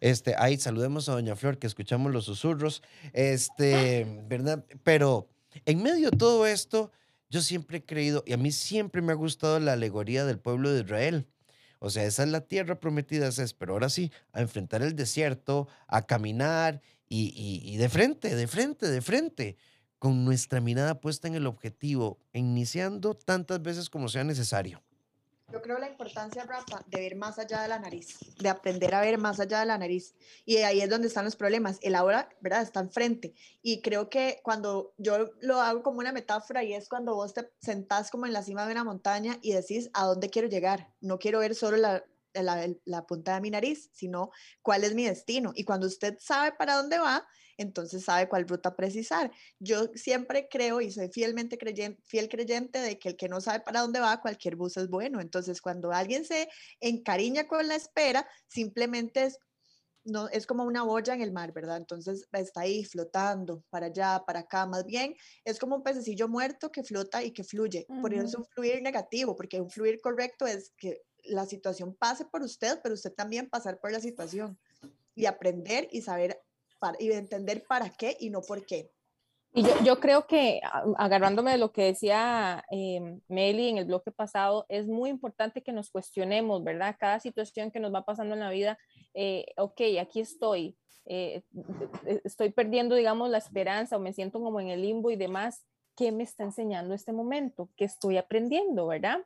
Este, 0.00 0.34
ahí 0.36 0.56
saludemos 0.58 1.08
a 1.08 1.12
Doña 1.12 1.36
Flor, 1.36 1.58
que 1.58 1.66
escuchamos 1.66 2.12
los 2.12 2.24
susurros, 2.24 2.82
este, 3.12 4.24
¿verdad? 4.28 4.64
Pero 4.82 5.28
en 5.64 5.82
medio 5.82 6.10
de 6.10 6.16
todo 6.16 6.46
esto, 6.46 6.90
yo 7.30 7.40
siempre 7.40 7.78
he 7.78 7.84
creído, 7.84 8.22
y 8.26 8.32
a 8.32 8.36
mí 8.36 8.52
siempre 8.52 9.02
me 9.02 9.12
ha 9.12 9.16
gustado 9.16 9.58
la 9.58 9.72
alegoría 9.72 10.24
del 10.24 10.38
pueblo 10.38 10.72
de 10.72 10.82
Israel. 10.82 11.26
O 11.84 11.90
sea, 11.90 12.04
esa 12.04 12.22
es 12.22 12.28
la 12.28 12.42
tierra 12.42 12.78
prometida, 12.78 13.26
es, 13.26 13.54
pero 13.54 13.72
ahora 13.72 13.88
sí, 13.88 14.12
a 14.32 14.40
enfrentar 14.40 14.82
el 14.82 14.94
desierto, 14.94 15.66
a 15.88 16.02
caminar 16.02 16.80
y, 17.08 17.34
y, 17.64 17.76
de 17.76 17.88
frente, 17.88 18.36
de 18.36 18.46
frente, 18.46 18.88
de 18.88 19.02
frente, 19.02 19.56
con 19.98 20.24
nuestra 20.24 20.60
mirada 20.60 21.00
puesta 21.00 21.26
en 21.26 21.34
el 21.34 21.44
objetivo, 21.44 22.20
iniciando 22.32 23.14
tantas 23.14 23.60
veces 23.62 23.90
como 23.90 24.08
sea 24.08 24.22
necesario. 24.22 24.80
Yo 25.52 25.60
creo 25.60 25.78
la 25.78 25.88
importancia, 25.88 26.44
Rafa, 26.44 26.82
de 26.86 26.98
ver 26.98 27.14
más 27.14 27.38
allá 27.38 27.60
de 27.60 27.68
la 27.68 27.78
nariz, 27.78 28.18
de 28.38 28.48
aprender 28.48 28.94
a 28.94 29.02
ver 29.02 29.18
más 29.18 29.38
allá 29.38 29.60
de 29.60 29.66
la 29.66 29.76
nariz. 29.76 30.14
Y 30.46 30.56
ahí 30.58 30.80
es 30.80 30.88
donde 30.88 31.08
están 31.08 31.26
los 31.26 31.36
problemas. 31.36 31.78
El 31.82 31.94
ahora, 31.94 32.30
¿verdad? 32.40 32.62
Está 32.62 32.80
enfrente. 32.80 33.34
Y 33.60 33.82
creo 33.82 34.08
que 34.08 34.40
cuando 34.42 34.94
yo 34.96 35.30
lo 35.42 35.60
hago 35.60 35.82
como 35.82 35.98
una 35.98 36.10
metáfora 36.10 36.64
y 36.64 36.72
es 36.72 36.88
cuando 36.88 37.14
vos 37.14 37.34
te 37.34 37.50
sentás 37.60 38.10
como 38.10 38.24
en 38.24 38.32
la 38.32 38.42
cima 38.42 38.64
de 38.64 38.72
una 38.72 38.84
montaña 38.84 39.38
y 39.42 39.52
decís 39.52 39.90
a 39.92 40.06
dónde 40.06 40.30
quiero 40.30 40.48
llegar. 40.48 40.90
No 41.02 41.18
quiero 41.18 41.40
ver 41.40 41.54
solo 41.54 41.76
la, 41.76 42.02
la, 42.34 42.68
la 42.84 43.06
punta 43.06 43.34
de 43.34 43.40
mi 43.40 43.50
nariz, 43.50 43.90
sino 43.92 44.30
cuál 44.62 44.84
es 44.84 44.94
mi 44.94 45.04
destino. 45.04 45.52
Y 45.54 45.64
cuando 45.64 45.86
usted 45.86 46.16
sabe 46.18 46.52
para 46.52 46.76
dónde 46.76 46.98
va, 46.98 47.26
entonces 47.58 48.04
sabe 48.04 48.28
cuál 48.28 48.48
ruta 48.48 48.76
precisar. 48.76 49.30
Yo 49.58 49.88
siempre 49.94 50.48
creo 50.50 50.80
y 50.80 50.90
soy 50.90 51.08
fielmente 51.08 51.58
creyente, 51.58 52.02
fiel 52.06 52.28
creyente 52.28 52.78
de 52.78 52.98
que 52.98 53.10
el 53.10 53.16
que 53.16 53.28
no 53.28 53.40
sabe 53.40 53.60
para 53.60 53.80
dónde 53.80 54.00
va, 54.00 54.20
cualquier 54.20 54.56
bus 54.56 54.76
es 54.76 54.88
bueno. 54.88 55.20
Entonces, 55.20 55.60
cuando 55.60 55.92
alguien 55.92 56.24
se 56.24 56.48
encariña 56.80 57.46
con 57.46 57.66
la 57.68 57.76
espera, 57.76 58.26
simplemente 58.48 59.24
es 59.24 59.38
no 60.04 60.28
es 60.28 60.46
como 60.46 60.64
una 60.64 60.82
boya 60.82 61.14
en 61.14 61.22
el 61.22 61.32
mar, 61.32 61.52
¿verdad? 61.52 61.76
Entonces 61.76 62.26
está 62.32 62.62
ahí 62.62 62.84
flotando 62.84 63.62
para 63.70 63.86
allá, 63.86 64.22
para 64.26 64.40
acá, 64.40 64.66
más 64.66 64.84
bien 64.84 65.14
es 65.44 65.58
como 65.58 65.76
un 65.76 65.82
pececillo 65.82 66.28
muerto 66.28 66.72
que 66.72 66.82
flota 66.82 67.22
y 67.22 67.32
que 67.32 67.44
fluye. 67.44 67.86
Por 68.00 68.12
eso 68.12 68.24
es 68.24 68.34
un 68.34 68.44
fluir 68.46 68.82
negativo, 68.82 69.36
porque 69.36 69.60
un 69.60 69.70
fluir 69.70 70.00
correcto 70.00 70.46
es 70.46 70.72
que 70.76 71.02
la 71.24 71.46
situación 71.46 71.94
pase 71.94 72.24
por 72.24 72.42
usted, 72.42 72.80
pero 72.82 72.94
usted 72.94 73.12
también 73.12 73.48
pasar 73.48 73.78
por 73.80 73.92
la 73.92 74.00
situación 74.00 74.58
y 75.14 75.26
aprender 75.26 75.88
y 75.90 76.02
saber 76.02 76.42
y 76.98 77.12
entender 77.12 77.64
para 77.68 77.90
qué 77.90 78.16
y 78.18 78.30
no 78.30 78.42
por 78.42 78.66
qué. 78.66 78.90
Y 79.54 79.62
yo, 79.62 79.74
yo 79.84 80.00
creo 80.00 80.26
que, 80.26 80.60
agarrándome 80.96 81.52
de 81.52 81.58
lo 81.58 81.72
que 81.72 81.84
decía 81.84 82.64
eh, 82.70 83.18
Meli 83.28 83.68
en 83.68 83.76
el 83.76 83.84
bloque 83.84 84.10
pasado, 84.10 84.64
es 84.70 84.86
muy 84.86 85.10
importante 85.10 85.62
que 85.62 85.72
nos 85.72 85.90
cuestionemos, 85.90 86.64
¿verdad? 86.64 86.96
Cada 86.98 87.20
situación 87.20 87.70
que 87.70 87.78
nos 87.78 87.92
va 87.92 88.06
pasando 88.06 88.32
en 88.32 88.40
la 88.40 88.50
vida, 88.50 88.78
eh, 89.12 89.44
ok, 89.58 89.80
aquí 90.00 90.20
estoy, 90.20 90.78
eh, 91.04 91.42
estoy 92.24 92.50
perdiendo, 92.50 92.94
digamos, 92.94 93.28
la 93.28 93.38
esperanza 93.38 93.96
o 93.96 94.00
me 94.00 94.14
siento 94.14 94.40
como 94.40 94.58
en 94.58 94.68
el 94.68 94.80
limbo 94.80 95.10
y 95.10 95.16
demás. 95.16 95.66
¿Qué 95.94 96.10
me 96.10 96.22
está 96.22 96.44
enseñando 96.44 96.94
este 96.94 97.12
momento? 97.12 97.68
¿Qué 97.76 97.84
estoy 97.84 98.16
aprendiendo, 98.16 98.86
verdad? 98.86 99.18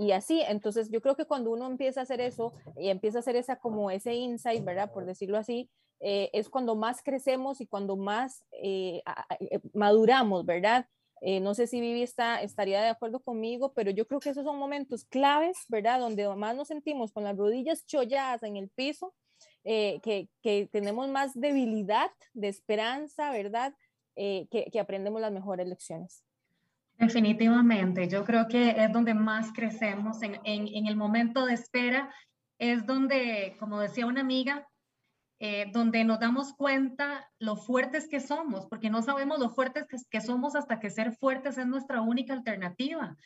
Y 0.00 0.12
así. 0.12 0.42
Entonces, 0.48 0.90
yo 0.90 1.00
creo 1.02 1.14
que 1.14 1.26
cuando 1.26 1.50
uno 1.50 1.66
empieza 1.66 2.00
a 2.00 2.02
hacer 2.04 2.20
eso 2.20 2.54
y 2.76 2.88
empieza 2.88 3.18
a 3.18 3.20
hacer 3.20 3.36
esa 3.36 3.56
como 3.56 3.90
ese 3.90 4.14
insight, 4.14 4.64
¿verdad? 4.64 4.90
Por 4.92 5.04
decirlo 5.04 5.36
así, 5.36 5.68
eh, 6.00 6.30
es 6.32 6.48
cuando 6.48 6.74
más 6.74 7.02
crecemos 7.02 7.60
y 7.60 7.66
cuando 7.66 7.96
más 7.96 8.42
eh, 8.52 9.02
eh, 9.40 9.60
maduramos, 9.74 10.44
¿verdad? 10.46 10.86
no 11.22 11.52
sé 11.52 11.66
si 11.66 11.82
Vivi 11.82 12.02
está, 12.02 12.40
estaría 12.40 12.80
de 12.80 12.88
acuerdo 12.88 13.20
conmigo, 13.20 13.74
pero 13.74 13.90
yo 13.90 14.06
creo 14.06 14.20
que 14.20 14.30
esos 14.30 14.42
son 14.42 14.58
momentos 14.58 15.04
claves, 15.04 15.66
¿verdad? 15.68 16.00
Donde 16.00 16.26
más 16.34 16.56
nos 16.56 16.68
sentimos 16.68 17.12
con 17.12 17.24
las 17.24 17.36
rodillas 17.36 17.84
cholladas 17.84 18.42
en 18.42 18.56
el 18.56 18.70
piso, 18.70 19.14
que, 19.62 20.30
que, 20.40 20.70
tenemos 20.72 21.10
más 21.10 21.38
debilidad 21.38 22.10
de 22.32 22.48
esperanza, 22.48 23.32
¿verdad? 23.32 23.74
que, 24.14 24.70
que 24.72 24.80
aprendemos 24.80 25.20
las 25.20 25.30
mejores 25.30 25.68
lecciones. 25.68 26.24
Definitivamente, 27.00 28.08
yo 28.08 28.26
creo 28.26 28.46
que 28.46 28.72
es 28.76 28.92
donde 28.92 29.14
más 29.14 29.52
crecemos, 29.54 30.18
en, 30.22 30.86
el 30.86 30.96
momento 30.96 31.46
de 31.46 31.54
espera, 31.54 32.14
es 32.58 32.84
donde, 32.84 33.56
como 33.58 33.80
decía 33.80 34.04
una 34.04 34.20
amiga, 34.20 34.68
eh, 35.38 35.70
donde 35.72 36.04
nos 36.04 36.20
damos 36.20 36.52
cuenta 36.52 37.26
lo 37.38 37.56
fuertes 37.56 38.06
que 38.06 38.20
somos, 38.20 38.66
porque 38.66 38.90
no 38.90 39.00
sabemos 39.00 39.38
lo 39.38 39.48
fuertes 39.48 39.86
que 40.10 40.20
somos 40.20 40.54
hasta 40.54 40.78
que 40.78 40.90
ser 40.90 41.12
fuertes 41.12 41.56
es 41.56 41.66
nuestra 41.66 42.02
única 42.02 42.34
alternativa. 42.34 43.16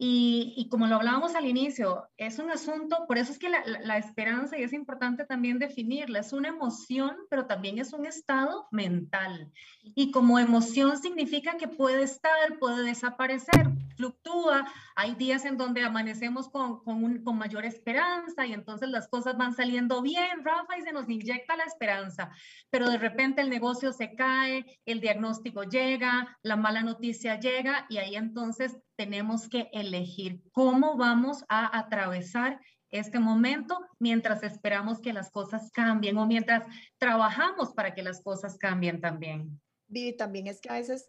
Y, 0.00 0.68
como 0.70 0.86
lo 0.86 0.94
hablábamos 0.94 1.34
al 1.34 1.46
inicio, 1.46 2.08
es 2.16 2.38
un 2.38 2.50
asunto, 2.50 3.04
por 3.08 3.18
eso 3.18 3.32
es 3.32 3.38
que 3.38 3.48
la, 3.48 3.98
esperanza, 3.98 4.56
y 4.56 4.62
es 4.62 4.72
importante 4.72 5.24
también 5.24 5.58
definirla, 5.58 6.20
es 6.20 6.32
una 6.32 6.50
emoción, 6.50 7.16
pero 7.28 7.46
también 7.46 7.78
es 7.78 7.92
un 7.92 8.06
estado 8.06 8.68
mental. 8.70 9.52
Y 9.82 10.12
como 10.12 10.38
emoción 10.38 10.98
significa 10.98 11.56
que 11.56 11.66
puede 11.66 12.04
estar, 12.04 12.58
puede 12.60 12.84
desaparecer, 12.84 13.70
fluctúa. 13.96 14.72
Hay 14.94 15.16
días 15.16 15.44
en 15.44 15.56
donde 15.56 15.82
amanecemos 15.82 16.48
con, 16.48 16.84
con, 16.84 17.24
con 17.24 17.36
mayor 17.36 17.64
esperanza 17.64 18.46
y 18.46 18.52
entonces 18.52 18.88
las 18.90 19.08
cosas 19.08 19.36
van 19.36 19.52
saliendo 19.52 20.00
bien, 20.00 20.44
Rafa, 20.44 20.78
y 20.78 20.82
se 20.82 20.92
nos 20.92 21.08
inyecta 21.08 21.56
la 21.56 21.64
esperanza. 21.64 22.30
Pero 22.70 22.88
de 22.88 22.98
repente 22.98 23.42
el 23.42 23.50
negocio 23.50 23.92
se 23.92 24.14
cae, 24.14 24.80
el 24.86 25.00
diagnóstico 25.00 25.64
llega, 25.64 26.38
la 26.42 26.54
mala 26.54 26.82
noticia 26.82 27.40
llega 27.40 27.84
y 27.88 27.98
ahí 27.98 28.14
entonces 28.14 28.78
tenemos 28.98 29.48
que 29.48 29.70
elegir 29.72 30.42
cómo 30.50 30.96
vamos 30.96 31.44
a 31.48 31.78
atravesar 31.78 32.60
este 32.90 33.20
momento 33.20 33.78
mientras 34.00 34.42
esperamos 34.42 35.00
que 35.00 35.12
las 35.12 35.30
cosas 35.30 35.70
cambien 35.70 36.18
o 36.18 36.26
mientras 36.26 36.64
trabajamos 36.98 37.72
para 37.74 37.94
que 37.94 38.02
las 38.02 38.20
cosas 38.20 38.58
cambien 38.58 39.00
también. 39.00 39.60
Vivi, 39.86 40.16
también 40.16 40.48
es 40.48 40.60
que 40.60 40.70
a 40.70 40.72
veces 40.74 41.08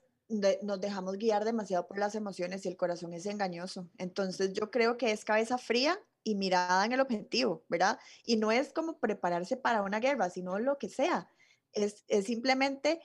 nos 0.62 0.79
dejamos 0.79 1.17
guiar 1.17 1.43
demasiado 1.46 1.88
por 1.88 1.98
las 1.98 2.13
emociones 2.13 2.63
y 2.63 2.69
el 2.69 2.77
corazón 2.77 3.13
es 3.13 3.25
engañoso. 3.25 3.89
Entonces 3.98 4.53
yo 4.53 4.69
creo 4.69 4.96
que 4.96 5.12
es 5.12 5.25
cabeza 5.25 5.58
fría 5.58 6.00
y 6.24 6.36
mirada 6.36 6.86
en 6.86 6.91
el 6.91 7.00
objetivo, 7.00 7.65
¿verdad? 7.69 7.98
Y 8.24 8.38
no 8.38 8.51
es 8.51 8.72
como 8.72 9.00
prepararse 9.00 9.58
para 9.58 9.81
una 9.81 10.00
guerra, 10.00 10.29
sino 10.29 10.60
lo 10.60 10.77
que 10.77 10.89
sea. 10.89 11.27
Es, 11.74 12.05
simplemente 12.24 13.01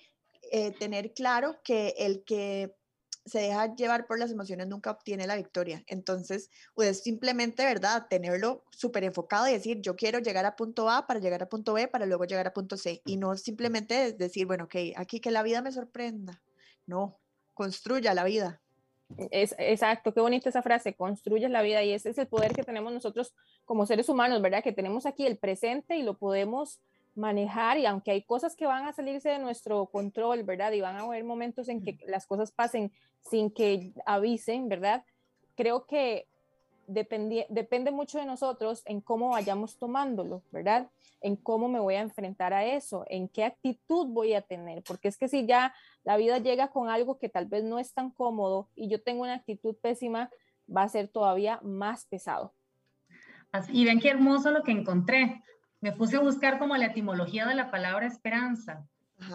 eh, 0.52 0.72
tener 0.72 1.14
claro 1.14 1.62
que 1.64 1.94
el 1.96 2.22
que 2.24 2.76
se 3.26 3.40
deja 3.40 3.74
llevar 3.74 4.06
por 4.06 4.18
las 4.18 4.30
emociones 4.30 4.66
nunca 4.66 4.90
obtiene 4.90 5.26
la 5.26 5.36
victoria. 5.36 5.82
Entonces, 5.86 6.50
pues 6.74 7.02
simplemente, 7.02 7.64
¿verdad? 7.64 8.06
Tenerlo 8.08 8.64
súper 8.70 9.04
enfocado 9.04 9.48
y 9.48 9.52
decir, 9.52 9.80
yo 9.80 9.96
quiero 9.96 10.18
llegar 10.18 10.44
a 10.44 10.56
punto 10.56 10.90
A 10.90 11.06
para 11.06 11.20
llegar 11.20 11.42
a 11.42 11.48
punto 11.48 11.72
B 11.72 11.88
para 11.88 12.06
luego 12.06 12.24
llegar 12.24 12.46
a 12.46 12.52
punto 12.52 12.76
C. 12.76 13.00
Y 13.06 13.16
no 13.16 13.36
simplemente 13.36 14.12
decir, 14.12 14.46
bueno, 14.46 14.64
ok, 14.64 14.76
aquí 14.96 15.20
que 15.20 15.30
la 15.30 15.42
vida 15.42 15.62
me 15.62 15.72
sorprenda. 15.72 16.42
No, 16.86 17.18
construya 17.54 18.12
la 18.12 18.24
vida. 18.24 18.60
Es, 19.30 19.54
exacto, 19.58 20.12
qué 20.12 20.20
bonita 20.20 20.48
esa 20.48 20.62
frase, 20.62 20.94
construye 20.94 21.48
la 21.48 21.62
vida 21.62 21.82
y 21.82 21.92
ese 21.92 22.10
es 22.10 22.18
el 22.18 22.26
poder 22.26 22.52
que 22.52 22.64
tenemos 22.64 22.92
nosotros 22.92 23.34
como 23.64 23.86
seres 23.86 24.08
humanos, 24.08 24.42
¿verdad? 24.42 24.62
Que 24.62 24.72
tenemos 24.72 25.06
aquí 25.06 25.26
el 25.26 25.38
presente 25.38 25.96
y 25.96 26.02
lo 26.02 26.18
podemos 26.18 26.80
manejar 27.14 27.78
y 27.78 27.86
aunque 27.86 28.10
hay 28.10 28.22
cosas 28.22 28.56
que 28.56 28.66
van 28.66 28.86
a 28.86 28.92
salirse 28.92 29.28
de 29.28 29.38
nuestro 29.38 29.86
control, 29.86 30.42
¿verdad? 30.42 30.72
Y 30.72 30.80
van 30.80 30.96
a 30.96 31.00
haber 31.00 31.24
momentos 31.24 31.68
en 31.68 31.82
que 31.82 31.98
las 32.06 32.26
cosas 32.26 32.52
pasen 32.52 32.92
sin 33.20 33.50
que 33.50 33.92
avisen, 34.06 34.68
¿verdad? 34.68 35.04
Creo 35.54 35.86
que 35.86 36.26
depende 36.86 37.90
mucho 37.90 38.18
de 38.18 38.26
nosotros 38.26 38.82
en 38.84 39.00
cómo 39.00 39.30
vayamos 39.30 39.78
tomándolo, 39.78 40.42
¿verdad? 40.50 40.90
En 41.22 41.36
cómo 41.36 41.68
me 41.68 41.80
voy 41.80 41.94
a 41.94 42.00
enfrentar 42.00 42.52
a 42.52 42.66
eso, 42.66 43.04
en 43.08 43.28
qué 43.28 43.44
actitud 43.44 44.08
voy 44.08 44.34
a 44.34 44.42
tener, 44.42 44.82
porque 44.82 45.08
es 45.08 45.16
que 45.16 45.28
si 45.28 45.46
ya 45.46 45.74
la 46.02 46.16
vida 46.16 46.38
llega 46.38 46.68
con 46.68 46.90
algo 46.90 47.18
que 47.18 47.30
tal 47.30 47.46
vez 47.46 47.64
no 47.64 47.78
es 47.78 47.94
tan 47.94 48.10
cómodo 48.10 48.68
y 48.74 48.88
yo 48.88 49.02
tengo 49.02 49.22
una 49.22 49.34
actitud 49.34 49.74
pésima, 49.76 50.30
va 50.74 50.82
a 50.82 50.88
ser 50.88 51.08
todavía 51.08 51.58
más 51.62 52.04
pesado. 52.04 52.52
Y 53.72 53.84
ven 53.84 54.00
qué 54.00 54.10
hermoso 54.10 54.50
lo 54.50 54.62
que 54.62 54.72
encontré 54.72 55.42
me 55.84 55.92
puse 55.92 56.16
a 56.16 56.20
buscar 56.20 56.58
como 56.58 56.74
la 56.78 56.86
etimología 56.86 57.44
de 57.46 57.54
la 57.54 57.70
palabra 57.70 58.06
esperanza. 58.06 58.88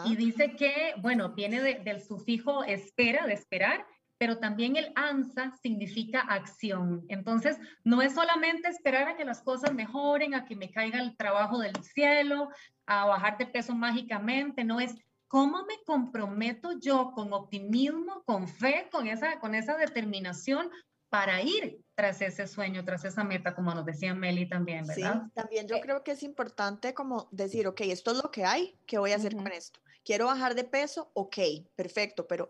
Y 0.06 0.16
dice 0.16 0.56
que, 0.56 0.96
bueno, 0.98 1.30
viene 1.36 1.62
del 1.62 2.02
sufijo 2.02 2.64
espera, 2.64 3.28
de 3.28 3.34
esperar, 3.34 3.86
pero 4.18 4.40
también 4.40 4.76
el 4.76 4.92
ansa 4.96 5.52
significa 5.62 6.22
acción. 6.22 7.06
Entonces, 7.08 7.60
no 7.84 8.02
es 8.02 8.16
solamente 8.16 8.68
esperar 8.68 9.10
a 9.10 9.16
que 9.16 9.26
las 9.26 9.44
cosas 9.44 9.76
mejoren, 9.76 10.34
a 10.34 10.46
que 10.46 10.56
me 10.56 10.72
caiga 10.72 11.00
el 11.00 11.16
trabajo 11.16 11.60
del 11.60 11.76
cielo, 11.84 12.50
a 12.88 13.06
bajar 13.06 13.38
de 13.38 13.46
peso 13.46 13.76
mágicamente, 13.76 14.64
no 14.64 14.80
es 14.80 14.96
cómo 15.28 15.66
me 15.66 15.84
comprometo 15.86 16.80
yo 16.80 17.12
con 17.12 17.32
optimismo, 17.32 18.24
con 18.26 18.48
fe, 18.48 18.90
con 18.92 19.06
esa, 19.06 19.40
con 19.40 19.54
esa 19.54 19.78
determinación 19.78 20.72
para 21.10 21.42
ir 21.42 21.82
tras 21.96 22.22
ese 22.22 22.48
sueño, 22.48 22.86
tras 22.86 23.04
esa 23.04 23.24
meta, 23.24 23.56
como 23.56 23.74
nos 23.74 23.86
decía 23.86 24.14
Meli 24.14 24.48
también, 24.48 24.86
¿verdad? 24.86 25.24
Sí, 25.26 25.32
también 25.34 25.68
yo 25.68 25.76
eh 25.76 25.82
creo 25.82 26.04
que 26.04 26.12
es 26.12 26.24
importante 26.24 26.94
como 26.94 27.28
decir, 27.32 27.68
ok, 27.68 27.82
esto 27.82 28.12
es 28.12 28.18
lo 28.24 28.32
que 28.32 28.46
hay, 28.46 28.78
¿qué 28.86 29.00
voy 29.00 29.12
a 29.12 29.16
hacer 29.16 29.36
con 29.36 29.48
esto? 29.48 29.80
Quiero 30.04 30.26
bajar 30.26 30.56
de 30.56 30.64
peso, 30.64 31.12
ok, 31.14 31.38
perfecto, 31.76 32.28
pero 32.28 32.50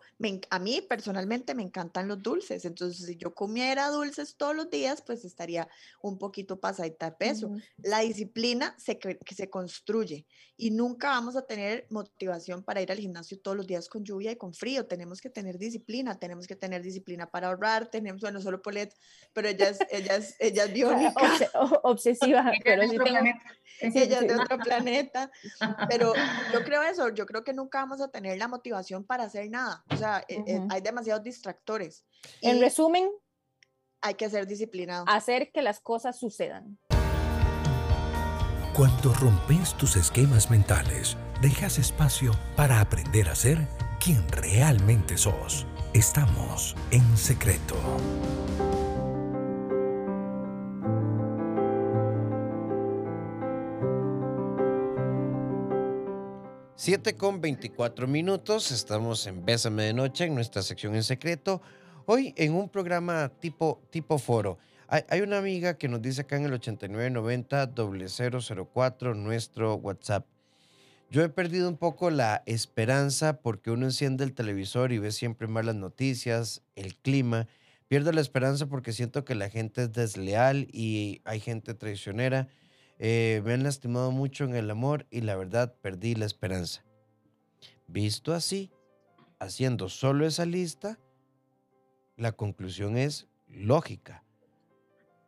a 0.50 0.60
mí 0.60 0.82
personalmente 0.82 1.56
me 1.56 1.64
encantan 1.64 2.08
los 2.08 2.22
dulces, 2.22 2.66
entonces 2.66 3.06
si 3.06 3.18
yo 3.18 3.34
comiera 3.34 3.90
dulces 3.90 4.36
todos 4.36 4.56
los 4.56 4.70
días, 4.70 5.02
pues 5.02 5.26
estaría 5.26 5.68
un 6.02 6.18
poquito 6.18 6.60
pasadita 6.60 7.08
de 7.08 7.18
peso. 7.18 7.52
La 7.78 8.00
disciplina 8.00 8.76
se, 8.78 9.00
se 9.36 9.50
construye 9.50 10.26
y 10.58 10.72
nunca 10.72 11.10
vamos 11.10 11.36
a 11.38 11.44
tener 11.44 11.88
motivación 11.90 12.64
para 12.64 12.82
ir 12.82 12.92
al 12.92 12.98
gimnasio 12.98 13.40
todos 13.40 13.56
los 13.56 13.66
días 13.66 13.88
con 13.88 14.04
lluvia 14.04 14.32
y 14.32 14.36
con 14.36 14.54
frío, 14.54 14.86
tenemos 14.86 15.22
que 15.22 15.30
tener 15.30 15.58
disciplina, 15.58 16.20
tenemos 16.20 16.48
que 16.48 16.56
tener 16.56 16.82
disciplina 16.82 17.30
para 17.30 17.48
ahorrar, 17.48 17.88
tenemos, 17.90 18.22
bueno, 18.22 18.42
solo 18.42 18.62
Polet, 18.62 18.94
pero 19.34 19.48
ella 19.48 19.70
es, 19.70 19.80
ella 19.90 20.18
es, 20.18 20.36
ella 20.40 20.66
es 20.66 20.74
biónica. 20.74 21.50
obsesiva, 21.84 22.52
pero 22.64 22.84
sí 22.90 22.98
tengo... 22.98 23.20
Ella 23.82 24.20
es 24.20 24.28
de 24.28 24.36
otro 24.36 24.58
planeta, 24.58 25.32
pero 25.88 26.14
yo 26.52 26.64
creo 26.66 26.84
eso, 26.84 27.10
yo 27.10 27.26
creo 27.26 27.39
que 27.44 27.54
nunca 27.54 27.80
vamos 27.80 28.02
a 28.02 28.10
tener 28.10 28.38
la 28.38 28.48
motivación 28.48 29.04
para 29.04 29.24
hacer 29.24 29.50
nada. 29.50 29.84
O 29.90 29.96
sea, 29.96 30.24
e, 30.28 30.36
e, 30.46 30.62
hay 30.70 30.82
demasiados 30.82 31.24
distractores. 31.24 32.06
En 32.42 32.60
resumen, 32.60 33.10
hay 34.02 34.14
que 34.16 34.30
ser 34.30 34.48
disciplinado. 34.48 35.06
Hacer 35.08 35.52
que 35.52 35.62
las 35.62 35.80
cosas 35.80 36.20
sucedan. 36.20 36.78
Cuando 38.76 39.14
rompes 39.14 39.76
tus 39.76 39.96
esquemas 39.98 40.50
mentales, 40.50 41.18
dejas 41.42 41.80
espacio 41.80 42.32
para 42.56 42.80
aprender 42.80 43.28
a 43.28 43.36
ser 43.36 43.68
quien 44.00 44.26
realmente 44.30 45.18
sos. 45.18 45.66
Estamos 45.94 46.76
en 46.92 47.18
secreto. 47.18 47.76
7 56.80 57.16
con 57.18 57.42
24 57.42 58.08
minutos, 58.08 58.72
estamos 58.72 59.28
en 59.28 59.44
Bésame 59.44 59.84
de 59.84 59.94
Noche, 59.94 60.24
en 60.24 60.34
nuestra 60.34 60.62
sección 60.62 60.96
en 60.96 61.04
secreto. 61.04 61.62
Hoy 62.06 62.34
en 62.38 62.54
un 62.54 62.70
programa 62.70 63.30
tipo, 63.42 63.82
tipo 63.90 64.18
foro. 64.18 64.58
Hay, 64.88 65.20
una 65.20 65.40
amiga 65.40 65.78
que 65.78 65.90
nos 65.90 66.02
dice 66.02 66.22
acá 66.22 66.38
en 66.38 66.46
el 66.46 66.54
8990-004, 66.54 69.14
nuestro 69.14 69.76
WhatsApp. 69.76 70.26
Yo 71.12 71.22
he 71.22 71.28
perdido 71.28 71.68
un 71.68 71.76
poco 71.76 72.12
la 72.12 72.44
esperanza 72.46 73.42
porque 73.42 73.72
uno 73.72 73.86
enciende 73.86 74.24
el 74.24 74.34
televisor 74.34 74.94
y 74.94 75.00
ve 75.00 75.12
siempre 75.12 75.50
malas 75.50 75.76
noticias, 75.76 76.62
el 76.78 76.96
clima. 76.96 77.50
Pierdo 77.90 78.14
la 78.14 78.22
esperanza 78.22 78.68
porque 78.68 78.94
siento 78.94 79.26
que 79.26 79.36
la 79.36 79.50
gente 79.50 79.82
es 79.82 79.92
desleal 79.92 80.70
y 80.72 81.20
hay 81.26 81.42
gente 81.42 81.74
traicionera. 81.74 82.48
Eh, 83.00 83.42
me 83.46 83.54
han 83.54 83.64
lastimado 83.64 84.12
mucho 84.12 84.44
en 84.44 84.56
el 84.56 84.70
amor 84.70 85.08
y 85.10 85.22
la 85.22 85.36
verdad 85.38 85.74
perdí 85.82 86.16
la 86.16 86.26
esperanza. 86.26 86.84
Visto 87.88 88.34
así, 88.34 88.72
haciendo 89.40 89.88
solo 89.88 90.26
esa 90.26 90.46
lista, 90.46 91.00
la 92.18 92.34
conclusión 92.34 92.98
es 92.98 93.28
lógica. 93.48 94.24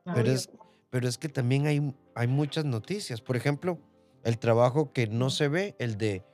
Pero 0.03 0.29
es, 0.31 0.49
pero 0.89 1.07
es 1.07 1.17
que 1.17 1.29
también 1.29 1.65
hay, 1.65 1.95
hay 2.13 2.27
muchas 2.27 2.65
noticias. 2.65 3.21
Por 3.21 3.37
ejemplo, 3.37 3.79
el 4.23 4.37
trabajo 4.37 4.91
que 4.91 5.07
no 5.07 5.29
se 5.29 5.47
ve, 5.47 5.75
el 5.79 5.97
de, 5.97 6.25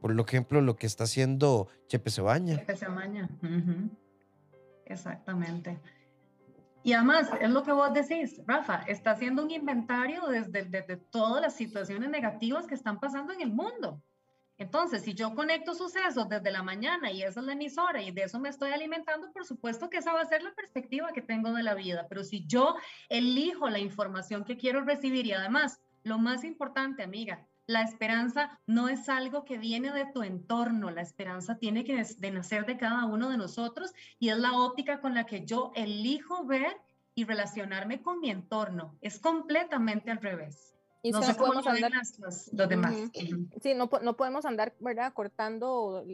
por 0.00 0.18
ejemplo, 0.18 0.62
lo 0.62 0.76
que 0.76 0.86
está 0.86 1.04
haciendo 1.04 1.68
Chepe 1.88 2.10
Cebaña. 2.10 2.56
Chepe 2.56 2.76
Cebaña. 2.76 3.28
Exactamente. 4.86 5.78
Y 6.82 6.94
además, 6.94 7.30
es 7.40 7.50
lo 7.50 7.62
que 7.62 7.72
vos 7.72 7.92
decís, 7.92 8.40
Rafa, 8.46 8.84
está 8.86 9.12
haciendo 9.12 9.42
un 9.42 9.50
inventario 9.50 10.26
desde, 10.26 10.64
desde 10.64 10.96
todas 10.96 11.42
las 11.42 11.54
situaciones 11.54 12.08
negativas 12.08 12.66
que 12.66 12.74
están 12.74 12.98
pasando 12.98 13.32
en 13.32 13.42
el 13.42 13.50
mundo. 13.50 14.02
Entonces, 14.60 15.02
si 15.02 15.14
yo 15.14 15.34
conecto 15.34 15.74
sucesos 15.74 16.28
desde 16.28 16.50
la 16.50 16.62
mañana 16.62 17.10
y 17.10 17.22
esa 17.22 17.40
es 17.40 17.46
la 17.46 17.54
emisora 17.54 18.02
y 18.02 18.10
de 18.10 18.24
eso 18.24 18.38
me 18.38 18.50
estoy 18.50 18.72
alimentando, 18.72 19.32
por 19.32 19.46
supuesto 19.46 19.88
que 19.88 19.96
esa 19.96 20.12
va 20.12 20.20
a 20.20 20.26
ser 20.26 20.42
la 20.42 20.52
perspectiva 20.52 21.12
que 21.14 21.22
tengo 21.22 21.50
de 21.52 21.62
la 21.62 21.74
vida. 21.74 22.06
Pero 22.10 22.24
si 22.24 22.46
yo 22.46 22.76
elijo 23.08 23.70
la 23.70 23.78
información 23.78 24.44
que 24.44 24.58
quiero 24.58 24.84
recibir 24.84 25.24
y 25.26 25.32
además, 25.32 25.80
lo 26.02 26.18
más 26.18 26.44
importante, 26.44 27.02
amiga, 27.02 27.46
la 27.70 27.82
esperanza 27.82 28.58
no 28.66 28.88
es 28.88 29.08
algo 29.08 29.44
que 29.44 29.56
viene 29.56 29.92
de 29.92 30.04
tu 30.06 30.22
entorno, 30.22 30.90
la 30.90 31.02
esperanza 31.02 31.56
tiene 31.56 31.84
que 31.84 32.02
de 32.02 32.30
nacer 32.32 32.66
de 32.66 32.76
cada 32.76 33.06
uno 33.06 33.30
de 33.30 33.36
nosotros 33.36 33.92
y 34.18 34.30
es 34.30 34.38
la 34.38 34.58
óptica 34.58 35.00
con 35.00 35.14
la 35.14 35.24
que 35.24 35.46
yo 35.46 35.70
elijo 35.76 36.44
ver 36.44 36.76
y 37.14 37.24
relacionarme 37.24 38.02
con 38.02 38.18
mi 38.18 38.30
entorno. 38.30 38.96
Es 39.00 39.20
completamente 39.20 40.10
al 40.10 40.18
revés. 40.18 40.74
no 41.04 41.22
sé 41.22 41.36
cómo 41.36 41.60
andar... 41.60 41.92
los, 42.18 42.50
demás. 42.68 42.96
Sí, 43.62 43.74
no, 43.74 43.88
no, 44.02 44.16
podemos 44.16 44.44
andar, 44.46 44.74
¿verdad? 44.80 45.12
Cortando 45.12 46.04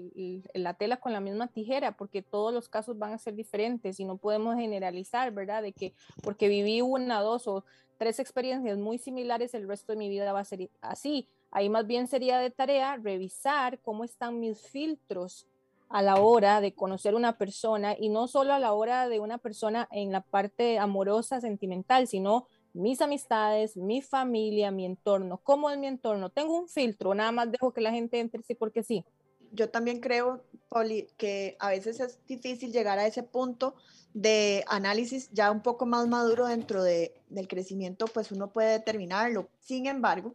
la 0.52 0.74
tela 0.74 0.98
con 0.98 1.14
la 1.14 1.20
misma 1.20 1.48
tijera, 1.48 1.96
porque 1.96 2.20
todos 2.20 2.52
los 2.52 2.68
casos 2.68 2.98
van 2.98 3.14
a 3.14 3.18
ser 3.18 3.34
diferentes 3.34 3.98
y 3.98 4.04
no 4.04 4.18
podemos 4.18 4.56
generalizar, 4.56 5.32
¿verdad? 5.32 5.62
De 5.62 5.72
que 5.72 5.94
porque 6.22 6.48
viví 6.48 6.82
una, 6.82 7.20
dos 7.20 7.48
o 7.48 7.64
tres 7.96 8.18
experiencias 8.18 8.76
muy 8.76 8.98
similares, 8.98 9.54
el 9.54 9.66
resto 9.66 9.92
de 9.92 9.98
mi 9.98 10.10
vida 10.10 10.34
va 10.34 10.40
a 10.40 10.44
ser 10.44 10.68
así. 10.82 11.30
Ahí 11.50 11.68
más 11.68 11.86
bien 11.86 12.08
sería 12.08 12.38
de 12.38 12.50
tarea 12.50 12.96
revisar 12.96 13.80
cómo 13.80 14.04
están 14.04 14.40
mis 14.40 14.60
filtros 14.60 15.46
a 15.88 16.02
la 16.02 16.16
hora 16.16 16.60
de 16.60 16.74
conocer 16.74 17.14
una 17.14 17.38
persona 17.38 17.94
y 17.98 18.08
no 18.08 18.28
solo 18.28 18.52
a 18.52 18.58
la 18.58 18.72
hora 18.72 19.08
de 19.08 19.20
una 19.20 19.38
persona 19.38 19.88
en 19.92 20.10
la 20.12 20.20
parte 20.20 20.78
amorosa, 20.78 21.40
sentimental, 21.40 22.08
sino 22.08 22.46
mis 22.72 23.00
amistades, 23.00 23.76
mi 23.76 24.02
familia, 24.02 24.70
mi 24.70 24.84
entorno. 24.84 25.38
¿Cómo 25.42 25.70
es 25.70 25.78
mi 25.78 25.86
entorno? 25.86 26.30
Tengo 26.30 26.58
un 26.58 26.68
filtro, 26.68 27.14
nada 27.14 27.32
más 27.32 27.50
dejo 27.50 27.72
que 27.72 27.80
la 27.80 27.92
gente 27.92 28.20
entre 28.20 28.42
sí 28.42 28.54
porque 28.54 28.82
sí. 28.82 29.04
Yo 29.52 29.70
también 29.70 30.00
creo, 30.00 30.44
Poli, 30.68 31.08
que 31.16 31.56
a 31.60 31.70
veces 31.70 32.00
es 32.00 32.26
difícil 32.26 32.72
llegar 32.72 32.98
a 32.98 33.06
ese 33.06 33.22
punto 33.22 33.76
de 34.12 34.64
análisis 34.66 35.30
ya 35.32 35.50
un 35.50 35.62
poco 35.62 35.86
más 35.86 36.08
maduro 36.08 36.46
dentro 36.46 36.82
de, 36.82 37.14
del 37.28 37.48
crecimiento, 37.48 38.06
pues 38.06 38.32
uno 38.32 38.50
puede 38.50 38.72
determinarlo. 38.72 39.48
Sin 39.60 39.86
embargo, 39.86 40.34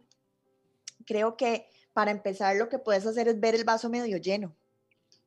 creo 1.04 1.36
que 1.36 1.66
para 1.92 2.10
empezar 2.10 2.56
lo 2.56 2.68
que 2.68 2.78
puedes 2.78 3.06
hacer 3.06 3.28
es 3.28 3.38
ver 3.40 3.54
el 3.54 3.64
vaso 3.64 3.88
medio 3.88 4.16
lleno 4.16 4.54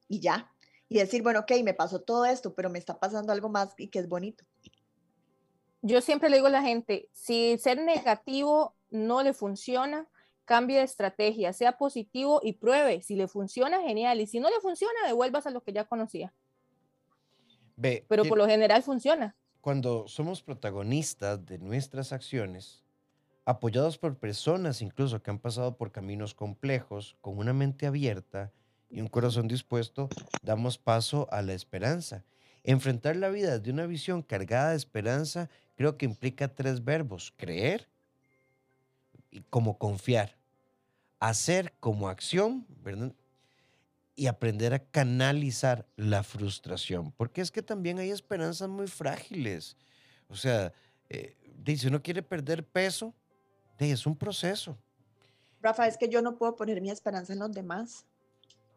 y 0.08 0.20
ya. 0.20 0.52
Y 0.88 1.00
decir, 1.00 1.24
bueno, 1.24 1.40
ok, 1.42 1.52
me 1.64 1.74
pasó 1.74 2.02
todo 2.02 2.26
esto, 2.26 2.54
pero 2.54 2.70
me 2.70 2.80
está 2.80 3.00
pasando 3.00 3.32
algo 3.32 3.50
más 3.50 3.74
y 3.78 3.88
que 3.88 4.00
es 4.00 4.08
bonito 4.08 4.46
yo 5.88 6.02
siempre 6.02 6.30
le 6.30 6.38
digo 6.38 6.48
a 6.48 6.52
la 6.52 6.64
gente, 6.64 7.10
si 7.12 7.60
ser 7.60 7.78
negativo 7.80 8.76
no 8.90 9.22
le 9.22 9.34
funciona, 9.34 10.08
cambie 10.44 10.80
de 10.80 10.84
estrategia, 10.84 11.54
sea 11.54 11.78
positivo 11.78 12.40
y 12.44 12.54
pruebe. 12.54 13.04
Si 13.04 13.16
le 13.16 13.28
funciona, 13.28 13.82
genial. 13.82 14.20
Y 14.20 14.26
si 14.26 14.40
no 14.40 14.50
le 14.50 14.60
funciona, 14.62 15.06
devuelvas 15.06 15.46
a 15.46 15.52
lo 15.52 15.62
que 15.62 15.74
ya 15.74 15.86
conocía. 15.86 16.34
Pero 17.80 18.26
por 18.26 18.40
lo 18.40 18.48
general 18.48 18.82
funciona. 18.82 19.36
Cuando 19.62 20.08
somos 20.08 20.42
protagonistas 20.42 21.46
de 21.46 21.60
nuestras 21.60 22.12
acciones, 22.14 22.84
apoyados 23.46 23.98
por 24.00 24.18
personas 24.18 24.82
incluso 24.82 25.22
que 25.22 25.30
han 25.30 25.40
pasado 25.40 25.78
por 25.78 25.92
caminos 25.92 26.34
complejos, 26.34 27.16
con 27.22 27.38
una 27.38 27.54
mente 27.54 27.86
abierta 27.86 28.52
y 28.90 29.02
un 29.02 29.08
corazón 29.08 29.48
dispuesto, 29.48 30.10
damos 30.42 30.78
paso 30.78 31.28
a 31.32 31.42
la 31.42 31.54
esperanza. 31.54 32.24
Enfrentar 32.64 33.16
la 33.16 33.30
vida 33.30 33.60
de 33.60 33.70
una 33.72 33.86
visión 33.86 34.24
cargada 34.24 34.72
de 34.72 34.78
esperanza 34.78 35.50
creo 35.76 35.98
que 35.98 36.06
implica 36.06 36.48
tres 36.48 36.84
verbos, 36.84 37.34
creer 37.38 37.88
y 39.30 39.42
como 39.42 39.78
confiar, 39.78 40.38
hacer 41.20 41.74
como 41.80 42.10
acción, 42.10 42.66
¿verdad? 42.84 43.14
Y 44.16 44.28
aprender 44.28 44.74
a 44.74 44.80
canalizar 44.80 45.86
la 45.98 46.24
frustración, 46.24 47.12
porque 47.12 47.42
es 47.42 47.52
que 47.52 47.62
también 47.62 48.00
hay 48.00 48.10
esperanzas 48.10 48.70
muy 48.70 48.88
frágiles. 48.88 49.76
O 50.30 50.36
sea, 50.36 50.74
eh, 51.10 51.36
si 51.66 51.88
uno 51.88 52.02
quiere 52.02 52.24
perder 52.24 52.66
peso, 52.66 53.14
es 53.80 54.06
un 54.06 54.16
proceso. 54.16 54.78
Rafa, 55.62 55.88
es 55.88 55.98
que 55.98 56.10
yo 56.10 56.22
no 56.22 56.38
puedo 56.38 56.56
poner 56.56 56.82
mi 56.82 56.92
esperanza 56.92 57.34
en 57.34 57.40
los 57.40 57.52
demás. 57.52 58.06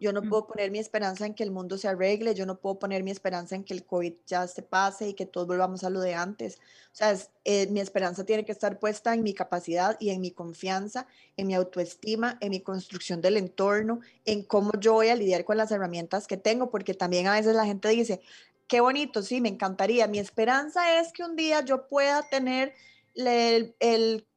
Yo 0.01 0.13
no 0.13 0.23
puedo 0.23 0.47
poner 0.47 0.71
mi 0.71 0.79
esperanza 0.79 1.27
en 1.27 1.35
que 1.35 1.43
el 1.43 1.51
mundo 1.51 1.77
se 1.77 1.89
arregle, 1.89 2.33
yo 2.33 2.47
no 2.47 2.61
puedo 2.61 2.79
poner 2.79 3.03
mi 3.03 3.11
esperanza 3.11 3.57
en 3.57 3.65
que 3.65 3.75
el 3.75 3.85
COVID 3.85 4.15
ya 4.27 4.47
se 4.47 4.63
pase 4.63 5.09
y 5.09 5.15
que 5.15 5.27
todos 5.27 5.49
volvamos 5.49 5.83
a 5.83 5.91
lo 5.91 6.01
de 6.01 6.15
antes. 6.15 6.59
O 6.93 6.95
sea, 6.95 7.17
eh, 7.45 7.67
mi 7.71 7.81
esperanza 7.81 8.25
tiene 8.25 8.45
que 8.45 8.53
estar 8.53 8.79
puesta 8.79 9.13
en 9.13 9.25
mi 9.25 9.35
capacidad 9.35 9.97
y 9.99 10.11
en 10.11 10.21
mi 10.21 10.31
confianza, 10.31 11.09
en 11.37 11.49
mi 11.49 11.55
autoestima, 11.55 12.39
en 12.41 12.51
mi 12.51 12.61
construcción 12.61 13.21
del 13.21 13.37
entorno, 13.37 14.01
en 14.25 14.45
cómo 14.45 14.71
yo 14.79 14.93
voy 14.93 15.09
a 15.09 15.17
lidiar 15.17 15.45
con 15.45 15.57
las 15.57 15.73
herramientas 15.73 16.29
que 16.29 16.37
tengo, 16.37 16.71
porque 16.71 16.95
también 16.95 17.27
a 17.27 17.33
veces 17.33 17.57
la 17.57 17.67
gente 17.67 17.89
dice, 17.89 18.21
qué 18.69 18.81
bonito, 18.81 19.23
sí, 19.23 19.41
me 19.41 19.49
encantaría. 19.49 20.07
Mi 20.07 20.21
esperanza 20.21 21.01
es 21.01 21.13
que 21.13 21.25
un 21.25 21.35
día 21.35 21.65
yo 21.65 21.89
pueda 21.89 22.23
tener 22.29 22.73
el, 23.17 23.75
el 23.81 24.29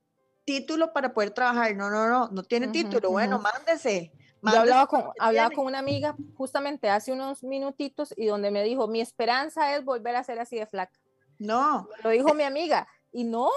título 0.45 0.93
para 0.93 1.13
poder 1.13 1.31
trabajar. 1.31 1.75
No, 1.75 1.89
no, 1.89 2.07
no, 2.07 2.29
no 2.29 2.43
tiene 2.43 2.67
título. 2.69 3.11
Bueno, 3.11 3.39
mándese 3.39 4.11
yo 4.41 4.59
hablaba 4.59 4.87
con, 4.87 5.03
hablaba 5.19 5.51
con 5.51 5.65
una 5.65 5.79
amiga 5.79 6.15
justamente 6.35 6.89
hace 6.89 7.11
unos 7.11 7.43
minutitos 7.43 8.13
y 8.17 8.25
donde 8.25 8.49
me 8.49 8.63
dijo, 8.63 8.87
mi 8.87 9.01
esperanza 9.01 9.75
es 9.75 9.85
volver 9.85 10.15
a 10.15 10.23
ser 10.23 10.39
así 10.39 10.57
de 10.57 10.65
flaca. 10.65 10.99
No. 11.37 11.87
Lo 12.03 12.09
dijo 12.09 12.33
mi 12.33 12.43
amiga. 12.43 12.87
Y 13.11 13.23
no. 13.23 13.49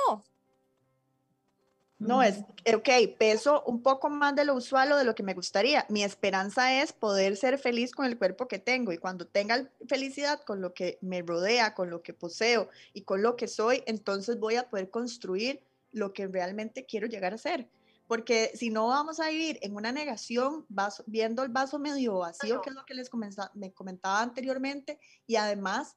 No, 1.99 2.23
es, 2.23 2.41
ok, 2.75 3.17
peso 3.19 3.63
un 3.67 3.83
poco 3.83 4.11
más 4.11 4.35
de 4.35 4.45
lo 4.45 4.55
usual 4.55 4.93
o 4.93 4.97
de 4.99 5.05
lo 5.05 5.15
que 5.15 5.23
me 5.23 5.33
gustaría. 5.33 5.87
Mi 5.89 6.03
esperanza 6.03 6.83
es 6.83 6.93
poder 6.93 7.37
ser 7.37 7.59
feliz 7.59 7.93
con 7.93 8.05
el 8.05 8.19
cuerpo 8.19 8.47
que 8.47 8.59
tengo 8.59 8.93
y 8.93 8.99
cuando 8.99 9.27
tenga 9.27 9.71
felicidad 9.89 10.41
con 10.43 10.61
lo 10.61 10.75
que 10.75 10.99
me 11.01 11.23
rodea, 11.23 11.73
con 11.73 11.89
lo 11.89 12.03
que 12.03 12.13
poseo 12.13 12.69
y 12.93 13.03
con 13.03 13.23
lo 13.23 13.37
que 13.37 13.49
soy, 13.49 13.83
entonces 13.87 14.39
voy 14.39 14.57
a 14.57 14.69
poder 14.69 14.91
construir 14.91 15.63
lo 15.95 16.13
que 16.13 16.27
realmente 16.27 16.85
quiero 16.85 17.07
llegar 17.07 17.33
a 17.33 17.39
ser 17.39 17.69
porque 18.07 18.53
si 18.55 18.71
no 18.71 18.89
vamos 18.89 19.21
a 19.21 19.29
vivir 19.29 19.59
en 19.63 19.75
una 19.75 19.93
negación, 19.93 20.67
viendo 21.07 21.43
el 21.43 21.49
vaso 21.49 21.79
medio 21.79 22.19
vacío, 22.19 22.61
que 22.61 22.71
es 22.71 22.77
lo 22.77 22.85
que 22.85 22.95
les 22.95 23.11
me 23.55 23.73
comentaba 23.73 24.21
anteriormente, 24.21 24.99
y 25.27 25.37
además 25.37 25.97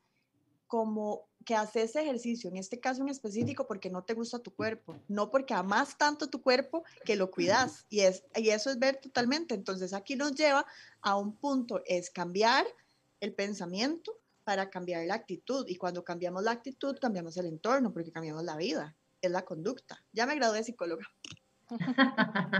como 0.67 1.27
que 1.45 1.55
haces 1.55 1.95
ejercicio, 1.95 2.49
en 2.49 2.57
este 2.57 2.79
caso 2.79 3.01
en 3.01 3.09
específico, 3.09 3.67
porque 3.67 3.89
no 3.89 4.03
te 4.03 4.13
gusta 4.13 4.39
tu 4.39 4.53
cuerpo, 4.53 4.97
no 5.07 5.31
porque 5.31 5.53
amas 5.53 5.97
tanto 5.97 6.29
tu 6.29 6.41
cuerpo 6.41 6.83
que 7.05 7.15
lo 7.15 7.31
cuidas, 7.31 7.85
y, 7.89 8.01
es, 8.01 8.23
y 8.35 8.49
eso 8.49 8.69
es 8.69 8.79
ver 8.79 8.97
totalmente. 8.97 9.55
Entonces 9.55 9.93
aquí 9.93 10.15
nos 10.15 10.35
lleva 10.35 10.65
a 11.01 11.15
un 11.15 11.35
punto, 11.37 11.81
es 11.85 12.09
cambiar 12.09 12.65
el 13.21 13.33
pensamiento 13.33 14.19
para 14.43 14.69
cambiar 14.69 15.05
la 15.05 15.15
actitud, 15.15 15.65
y 15.67 15.75
cuando 15.75 16.03
cambiamos 16.03 16.43
la 16.43 16.51
actitud, 16.51 16.97
cambiamos 16.99 17.37
el 17.37 17.45
entorno, 17.45 17.93
porque 17.93 18.11
cambiamos 18.11 18.43
la 18.43 18.57
vida, 18.57 18.96
es 19.21 19.31
la 19.31 19.43
conducta. 19.43 20.03
Ya 20.13 20.25
me 20.25 20.35
gradué 20.35 20.59
de 20.59 20.63
psicóloga. 20.63 21.05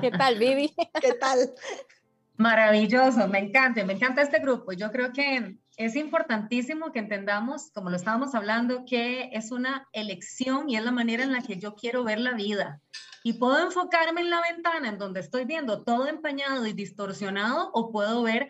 ¿Qué 0.02 0.12
tal, 0.12 0.38
Vivi? 0.38 0.74
¿Qué 1.02 1.14
tal? 1.14 1.54
Maravilloso, 2.38 3.28
me 3.28 3.40
encanta, 3.40 3.84
me 3.84 3.94
encanta 3.94 4.22
este 4.22 4.40
grupo. 4.40 4.72
Yo 4.74 4.92
creo 4.92 5.12
que 5.12 5.58
es 5.76 5.96
importantísimo 5.96 6.92
que 6.92 7.00
entendamos, 7.00 7.72
como 7.74 7.90
lo 7.90 7.96
estábamos 7.96 8.36
hablando, 8.36 8.86
que 8.86 9.30
es 9.34 9.52
una 9.52 9.88
elección 9.92 10.70
y 10.70 10.76
es 10.76 10.84
la 10.84 10.92
manera 10.92 11.24
en 11.24 11.32
la 11.32 11.42
que 11.42 11.58
yo 11.58 11.74
quiero 11.74 12.04
ver 12.04 12.20
la 12.20 12.34
vida. 12.34 12.80
Y 13.24 13.34
puedo 13.34 13.60
enfocarme 13.60 14.22
en 14.22 14.30
la 14.30 14.42
ventana 14.42 14.90
en 14.90 15.00
donde 15.00 15.20
estoy 15.20 15.46
viendo 15.46 15.84
todo 15.84 16.08
empañado 16.08 16.68
y 16.68 16.74
distorsionado 16.74 17.72
o 17.74 17.92
puedo 17.92 18.22
ver 18.22 18.50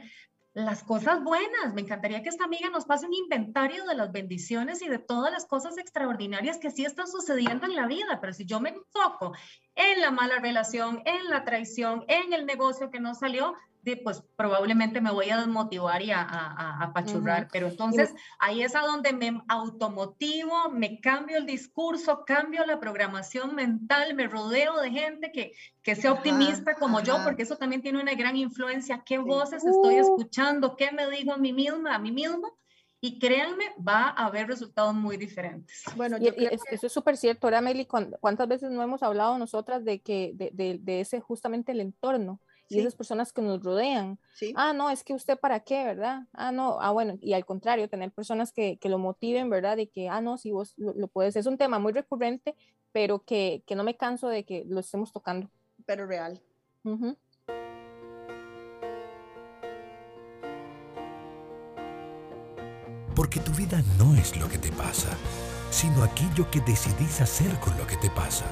las 0.58 0.84
cosas 0.84 1.24
buenas. 1.24 1.76
Me 1.76 1.82
encantaría 1.82 2.24
que 2.24 2.30
esta 2.30 2.46
amiga 2.46 2.70
nos 2.72 2.86
pase 2.86 3.06
un 3.06 3.14
inventario 3.14 3.86
de 3.86 3.94
las 3.94 4.12
bendiciones 4.12 4.82
y 4.82 4.88
de 4.88 4.98
todas 4.98 5.32
las 5.32 5.46
cosas 5.46 5.78
extraordinarias 5.78 6.58
que 6.58 6.72
sí 6.72 6.84
están 6.84 7.08
sucediendo 7.08 7.68
en 7.68 7.76
la 7.76 7.86
vida. 7.86 8.20
Pero 8.20 8.34
si 8.34 8.46
yo 8.46 8.60
me 8.60 8.70
enfoco 8.70 9.34
en 9.76 10.02
la 10.02 10.10
mala 10.10 10.40
relación, 10.40 11.04
en 11.06 11.30
la 11.30 11.44
traición, 11.44 12.06
en 12.08 12.34
el 12.34 12.48
negocio 12.48 12.90
que 12.90 13.00
no 13.00 13.14
salió, 13.14 13.54
pues 13.96 14.24
probablemente 14.36 15.02
me 15.02 15.12
voy 15.12 15.30
a 15.30 15.38
desmotivar 15.38 16.02
y 16.02 16.12
a, 16.12 16.22
a, 16.22 16.84
apachurrar. 16.84 17.48
Pero 17.52 17.68
entonces 17.68 18.14
ahí 18.40 18.62
es 18.62 18.76
a 18.76 18.82
donde 18.82 19.14
me 19.14 19.42
automotivo, 19.48 20.70
me 20.70 21.00
cambio 21.00 21.38
el 21.38 21.46
discurso, 21.46 22.24
cambio 22.26 22.66
la 22.66 22.80
programación 22.80 23.56
mental, 23.56 24.14
me 24.14 24.28
rodeo 24.28 24.80
de 24.82 24.92
gente 24.92 25.32
que, 25.32 25.54
que 25.82 25.96
sea 25.96 26.12
optimista 26.12 26.76
como 26.76 27.02
yo, 27.02 27.18
porque 27.24 27.44
eso 27.44 27.56
también 27.56 27.82
tiene 27.82 28.02
una 28.02 28.14
gran 28.14 28.36
influencia. 28.36 29.04
¿Qué 29.06 29.18
voces 29.18 29.64
estoy 29.64 29.96
uh. 29.96 30.02
escuchando? 30.02 30.76
¿Qué 30.76 30.92
me 30.92 31.10
digo 31.10 31.34
a 31.34 31.38
mí 31.38 31.54
misma, 31.54 31.96
a 31.96 32.00
mí 32.00 32.12
mismo? 32.12 32.58
Y 33.00 33.20
créanme, 33.20 33.64
va 33.88 34.10
a 34.10 34.26
haber 34.26 34.48
resultados 34.48 34.96
muy 34.96 35.18
diferentes. 35.18 35.84
Bueno, 35.96 36.18
y, 36.20 36.28
eso 36.72 36.88
es 36.88 36.92
súper 36.92 37.16
cierto. 37.16 37.46
Ahora, 37.46 37.62
Meli, 37.62 37.86
¿cuántas 37.86 38.48
veces 38.48 38.72
no 38.72 38.82
hemos 38.82 39.04
hablado 39.04 39.38
nosotras 39.38 39.86
de 39.86 40.02
que 40.02 40.32
de, 40.34 40.50
de, 40.52 40.80
de 40.82 41.02
ese 41.02 41.22
justamente 41.22 41.72
el 41.72 41.82
entorno? 41.82 42.42
Y 42.70 42.80
esas 42.80 42.96
personas 42.96 43.32
que 43.32 43.42
nos 43.42 43.64
rodean. 43.64 44.20
Ah, 44.56 44.74
no, 44.74 44.90
es 44.90 45.04
que 45.04 45.14
usted 45.14 45.40
para 45.40 45.62
qué, 45.62 45.84
¿verdad? 45.84 46.24
Ah, 46.34 46.52
no, 46.52 46.78
ah, 46.82 46.92
bueno, 46.92 47.18
y 47.22 47.34
al 47.34 47.46
contrario, 47.46 47.90
tener 47.90 48.12
personas 48.12 48.52
que, 48.52 48.78
que 48.78 48.90
lo 48.90 48.98
motiven, 48.98 49.50
¿verdad? 49.50 49.78
De 49.78 49.88
que, 49.88 50.10
ah, 50.10 50.22
no, 50.22 50.38
si 50.38 50.52
vos 50.52 50.74
lo, 50.78 51.08
puedes. 51.08 51.36
Es 51.36 51.46
un 51.46 51.58
tema 51.58 51.80
muy 51.80 51.94
recurrente, 51.94 52.56
pero 52.92 53.20
que, 53.20 53.64
que, 53.66 53.76
no 53.76 53.84
me 53.84 53.96
canso 53.96 54.28
de 54.28 54.44
que 54.44 54.66
lo 54.68 54.80
estemos 54.80 55.12
tocando. 55.12 55.50
Pero 55.86 56.06
real. 56.06 56.42
Porque 63.16 63.40
tu 63.40 63.52
vida 63.54 63.82
no 63.98 64.14
es 64.16 64.38
lo 64.40 64.48
que 64.48 64.58
te 64.58 64.72
pasa, 64.72 65.10
sino 65.70 66.04
aquello 66.04 66.50
que 66.52 66.62
decidís 66.62 67.20
hacer 67.22 67.60
con 67.60 67.78
lo 67.78 67.88
que 67.88 67.98
te 67.98 68.10
pasa. 68.10 68.46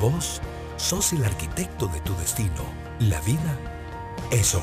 Vos 0.00 0.40
sos 0.76 1.12
el 1.12 1.24
arquitecto 1.24 1.86
de 1.86 2.00
tu 2.00 2.14
destino. 2.16 2.79
La 3.08 3.18
vida 3.22 3.58
es 4.30 4.54
hoy. 4.54 4.62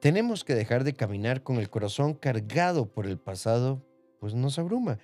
Tenemos 0.00 0.42
que 0.42 0.54
dejar 0.54 0.84
de 0.84 0.94
caminar 0.94 1.42
con 1.42 1.56
el 1.56 1.68
corazón 1.68 2.14
cargado 2.14 2.90
por 2.90 3.06
el 3.06 3.18
pasado, 3.18 3.84
pues 4.20 4.32
nos 4.32 4.58
abruma. 4.58 4.98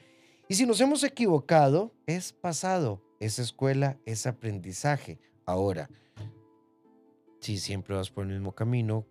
Y 0.49 0.55
si 0.55 0.65
nos 0.65 0.81
hemos 0.81 1.05
equivocado, 1.05 1.93
es 2.07 2.33
pasado. 2.33 3.03
Esa 3.21 3.43
escuela 3.43 3.99
es 4.07 4.27
aprendizaje. 4.27 5.19
Ahora, 5.45 5.91
si 7.41 7.59
siempre 7.59 7.95
vas 7.95 8.11
por 8.11 8.25
el 8.25 8.33
mismo 8.33 8.55
camino, 8.55 9.05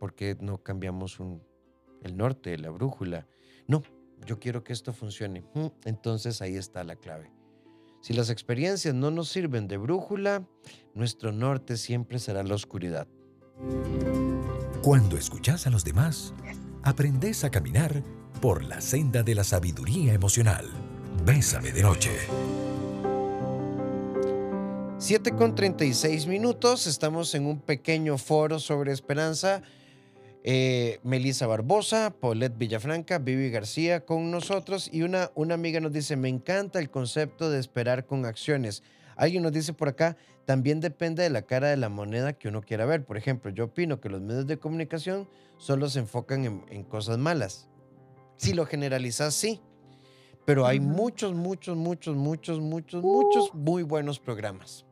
¿por 0.00 0.16
qué 0.16 0.36
no 0.40 0.64
cambiamos 0.64 1.20
el 2.02 2.16
norte, 2.16 2.58
la 2.58 2.70
brújula? 2.70 3.28
No, 3.68 3.84
yo 4.26 4.38
quiero 4.38 4.64
que 4.64 4.72
esto 4.72 4.92
funcione. 4.92 5.44
Mm, 5.54 5.66
entonces 5.84 6.42
ahí 6.42 6.56
está 6.56 6.84
la 6.84 6.96
clave. 6.96 7.30
Si 8.00 8.12
las 8.12 8.28
experiencias 8.28 8.94
no 8.94 9.10
nos 9.10 9.30
sirven 9.30 9.66
de 9.66 9.78
brújula, 9.78 10.46
nuestro 10.94 11.32
norte 11.32 11.76
siempre 11.76 12.18
será 12.18 12.42
la 12.42 12.54
oscuridad. 12.54 13.06
Cuando 14.82 15.16
escuchas 15.16 15.66
a 15.66 15.70
los 15.70 15.84
demás, 15.84 16.34
aprendes 16.82 17.44
a 17.44 17.50
caminar 17.50 18.02
por 18.42 18.62
la 18.62 18.82
senda 18.82 19.22
de 19.22 19.34
la 19.34 19.44
sabiduría 19.44 20.12
emocional. 20.12 20.66
Bésame 21.24 21.72
de 21.72 21.82
noche. 21.82 22.10
7 24.98 25.34
con 25.36 25.54
36 25.54 26.26
minutos, 26.26 26.86
estamos 26.86 27.34
en 27.34 27.46
un 27.46 27.60
pequeño 27.60 28.18
foro 28.18 28.58
sobre 28.58 28.92
esperanza. 28.92 29.62
Eh, 30.46 31.00
Melissa 31.02 31.46
Barbosa, 31.46 32.14
Paulette 32.20 32.58
Villafranca, 32.58 33.18
Vivi 33.18 33.48
García 33.48 34.04
con 34.04 34.30
nosotros 34.30 34.90
y 34.92 35.00
una, 35.00 35.30
una 35.34 35.54
amiga 35.54 35.80
nos 35.80 35.94
dice, 35.94 36.16
me 36.16 36.28
encanta 36.28 36.80
el 36.80 36.90
concepto 36.90 37.48
de 37.48 37.58
esperar 37.58 38.04
con 38.04 38.26
acciones. 38.26 38.82
Alguien 39.16 39.42
nos 39.42 39.52
dice 39.52 39.72
por 39.72 39.88
acá, 39.88 40.18
también 40.44 40.80
depende 40.80 41.22
de 41.22 41.30
la 41.30 41.42
cara 41.42 41.68
de 41.68 41.78
la 41.78 41.88
moneda 41.88 42.34
que 42.34 42.48
uno 42.48 42.60
quiera 42.60 42.84
ver. 42.84 43.06
Por 43.06 43.16
ejemplo, 43.16 43.50
yo 43.50 43.64
opino 43.64 44.02
que 44.02 44.10
los 44.10 44.20
medios 44.20 44.46
de 44.46 44.58
comunicación 44.58 45.30
solo 45.56 45.88
se 45.88 46.00
enfocan 46.00 46.64
en, 46.68 46.84
cosas 46.84 47.16
malas. 47.16 47.70
Si 48.36 48.52
lo 48.52 48.66
generalizas, 48.66 49.32
sí. 49.32 49.62
Pero 50.44 50.66
hay 50.66 50.78
muchos, 50.78 51.32
muchos, 51.32 51.74
muchos, 51.74 52.16
muchos, 52.16 52.60
muchos, 52.60 53.02
muchos 53.02 53.48
uh. 53.50 53.56
muy 53.56 53.82
buenos 53.82 54.20
programas. 54.20 54.84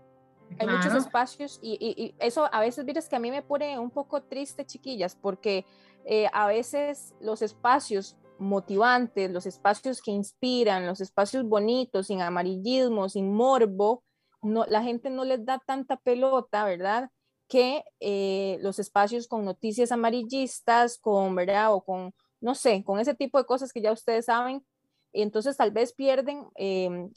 Hay 0.58 0.66
muchos 0.66 0.94
espacios 0.94 1.58
y, 1.62 2.14
eso 2.18 2.48
a 2.52 2.60
veces, 2.60 2.84
miras 2.84 3.08
que 3.08 3.16
a 3.16 3.20
mí 3.20 3.30
me 3.30 3.42
pone 3.42 3.78
un 3.78 3.90
poco 3.90 4.22
triste, 4.22 4.64
chiquillas, 4.64 5.16
porque 5.16 5.64
eh, 6.04 6.28
a 6.32 6.46
veces 6.46 7.14
los 7.20 7.42
espacios 7.42 8.16
motivantes, 8.38 9.30
los 9.30 9.46
espacios 9.46 10.02
que 10.02 10.10
inspiran, 10.10 10.86
los 10.86 11.00
espacios 11.00 11.44
bonitos, 11.44 12.08
sin 12.08 12.20
amarillismo, 12.20 13.08
sin 13.08 13.32
morbo, 13.32 14.02
no, 14.42 14.64
la 14.66 14.82
gente 14.82 15.10
no 15.10 15.24
les 15.24 15.44
da 15.44 15.60
tanta 15.64 15.96
pelota, 15.96 16.64
¿verdad? 16.64 17.10
Que 17.48 17.84
eh, 18.00 18.58
los 18.60 18.78
espacios 18.78 19.28
con 19.28 19.44
noticias 19.44 19.92
amarillistas, 19.92 20.98
con, 20.98 21.34
¿verdad? 21.34 21.72
O 21.72 21.84
con, 21.84 22.12
no 22.40 22.54
sé, 22.54 22.82
con 22.84 22.98
ese 22.98 23.14
tipo 23.14 23.38
de 23.38 23.44
cosas 23.44 23.72
que 23.72 23.80
ya 23.80 23.92
ustedes 23.92 24.26
saben, 24.26 24.64
entonces 25.12 25.57
tal 25.57 25.70
vez 25.70 25.92
pierden 25.92 26.46
em, 26.55 27.11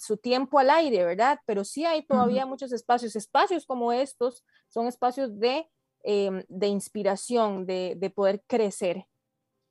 su 0.00 0.16
tiempo 0.16 0.58
al 0.58 0.70
aire, 0.70 1.04
¿verdad? 1.04 1.38
Pero 1.46 1.64
sí 1.64 1.84
hay 1.84 2.04
todavía 2.06 2.46
muchos 2.46 2.72
espacios. 2.72 3.14
Espacios 3.16 3.66
como 3.66 3.92
estos 3.92 4.44
son 4.68 4.86
espacios 4.86 5.38
de, 5.38 5.68
em, 6.02 6.42
de 6.48 6.66
inspiración, 6.68 7.66
de, 7.66 7.94
de, 7.96 8.10
poder 8.10 8.42
crecer. 8.46 9.06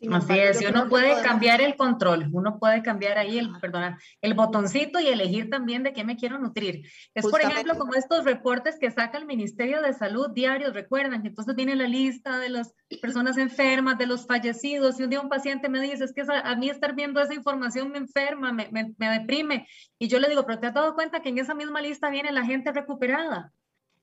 Así 0.09 0.39
es, 0.39 0.61
uno 0.67 0.89
puede 0.89 1.21
cambiar 1.21 1.61
el 1.61 1.75
control, 1.75 2.27
uno 2.31 2.57
puede 2.57 2.81
cambiar 2.81 3.19
ahí 3.19 3.37
el, 3.37 3.51
perdona, 3.59 3.99
el 4.21 4.33
botoncito 4.33 4.99
y 4.99 5.07
elegir 5.07 5.49
también 5.51 5.83
de 5.83 5.93
qué 5.93 6.03
me 6.03 6.15
quiero 6.15 6.39
nutrir. 6.39 6.89
Es 7.13 7.27
por 7.27 7.39
ejemplo 7.39 7.77
como 7.77 7.93
estos 7.93 8.25
reportes 8.25 8.79
que 8.79 8.89
saca 8.89 9.19
el 9.19 9.27
Ministerio 9.27 9.79
de 9.81 9.93
Salud 9.93 10.31
diarios, 10.31 10.73
recuerdan 10.73 11.21
que 11.21 11.27
entonces 11.27 11.55
viene 11.55 11.75
la 11.75 11.87
lista 11.87 12.39
de 12.39 12.49
las 12.49 12.73
personas 12.99 13.37
enfermas, 13.37 13.99
de 13.99 14.07
los 14.07 14.25
fallecidos, 14.25 14.99
y 14.99 15.03
un 15.03 15.11
día 15.11 15.21
un 15.21 15.29
paciente 15.29 15.69
me 15.69 15.79
dice, 15.79 16.03
es 16.03 16.13
que 16.13 16.23
a 16.27 16.55
mí 16.55 16.69
estar 16.69 16.95
viendo 16.95 17.21
esa 17.21 17.35
información 17.35 17.91
me 17.91 17.99
enferma, 17.99 18.51
me, 18.51 18.69
me, 18.71 18.95
me 18.97 19.19
deprime, 19.19 19.67
y 19.99 20.07
yo 20.07 20.19
le 20.19 20.29
digo, 20.29 20.45
pero 20.47 20.59
te 20.59 20.67
has 20.67 20.73
dado 20.73 20.95
cuenta 20.95 21.21
que 21.21 21.29
en 21.29 21.37
esa 21.37 21.53
misma 21.53 21.79
lista 21.79 22.09
viene 22.09 22.31
la 22.31 22.43
gente 22.43 22.71
recuperada. 22.71 23.51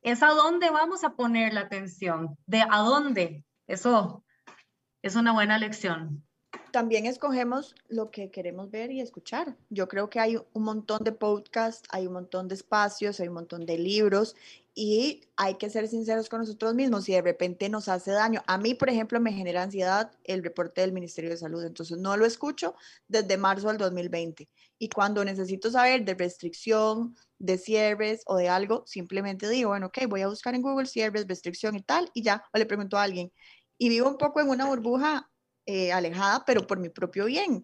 Es 0.02 0.22
a 0.22 0.28
dónde 0.28 0.70
vamos 0.70 1.02
a 1.02 1.16
poner 1.16 1.52
la 1.54 1.62
atención, 1.62 2.38
de 2.46 2.62
a 2.62 2.78
dónde. 2.82 3.42
Eso 3.66 4.24
es 5.02 5.14
una 5.16 5.32
buena 5.32 5.58
lección. 5.58 6.24
También 6.72 7.06
escogemos 7.06 7.74
lo 7.88 8.11
que 8.11 8.30
queremos 8.30 8.70
ver 8.70 8.90
y 8.90 9.00
escuchar. 9.00 9.56
Yo 9.70 9.88
creo 9.88 10.11
que 10.11 10.20
hay 10.20 10.37
un 10.52 10.62
montón 10.62 11.02
de 11.02 11.12
podcasts, 11.12 11.88
hay 11.90 12.06
un 12.06 12.12
montón 12.14 12.48
de 12.48 12.54
espacios, 12.54 13.20
hay 13.20 13.28
un 13.28 13.34
montón 13.34 13.64
de 13.64 13.78
libros 13.78 14.37
y 14.74 15.22
hay 15.37 15.54
que 15.54 15.70
ser 15.70 15.88
sinceros 15.88 16.28
con 16.28 16.40
nosotros 16.40 16.74
mismos. 16.74 17.04
Si 17.04 17.12
de 17.12 17.22
repente 17.22 17.68
nos 17.68 17.88
hace 17.88 18.12
daño, 18.12 18.42
a 18.46 18.58
mí, 18.58 18.74
por 18.74 18.88
ejemplo, 18.90 19.18
me 19.18 19.32
genera 19.32 19.62
ansiedad 19.62 20.12
el 20.24 20.42
reporte 20.42 20.82
del 20.82 20.92
Ministerio 20.92 21.30
de 21.30 21.37
Salud, 21.37 21.64
entonces 21.64 21.98
no 21.98 22.16
lo 22.16 22.26
escucho 22.26 22.74
desde 23.08 23.37
marzo 23.37 23.68
del 23.68 23.78
2020. 23.78 24.48
Y 24.78 24.88
cuando 24.88 25.24
necesito 25.24 25.70
saber 25.70 26.04
de 26.04 26.14
restricción, 26.14 27.16
de 27.38 27.58
cierres 27.58 28.22
o 28.26 28.37
de 28.37 28.48
algo, 28.48 28.84
simplemente 28.87 29.48
digo, 29.48 29.70
bueno, 29.70 29.87
ok, 29.87 30.06
voy 30.08 30.22
a 30.22 30.28
buscar 30.28 30.54
en 30.54 30.62
Google 30.62 30.87
cierres, 30.87 31.26
restricción 31.26 31.74
y 31.76 31.82
tal, 31.82 32.11
y 32.14 32.22
ya, 32.22 32.44
o 32.52 32.58
le 32.58 32.66
pregunto 32.66 32.98
a 32.98 33.02
alguien, 33.02 33.32
y 33.79 33.88
vivo 33.88 34.09
un 34.09 34.19
poco 34.19 34.41
en 34.41 34.49
una 34.49 34.67
burbuja 34.67 35.31
eh, 35.64 35.93
alejada, 35.93 36.45
pero 36.45 36.67
por 36.67 36.79
mi 36.79 36.88
propio 36.88 37.27
bien. 37.27 37.62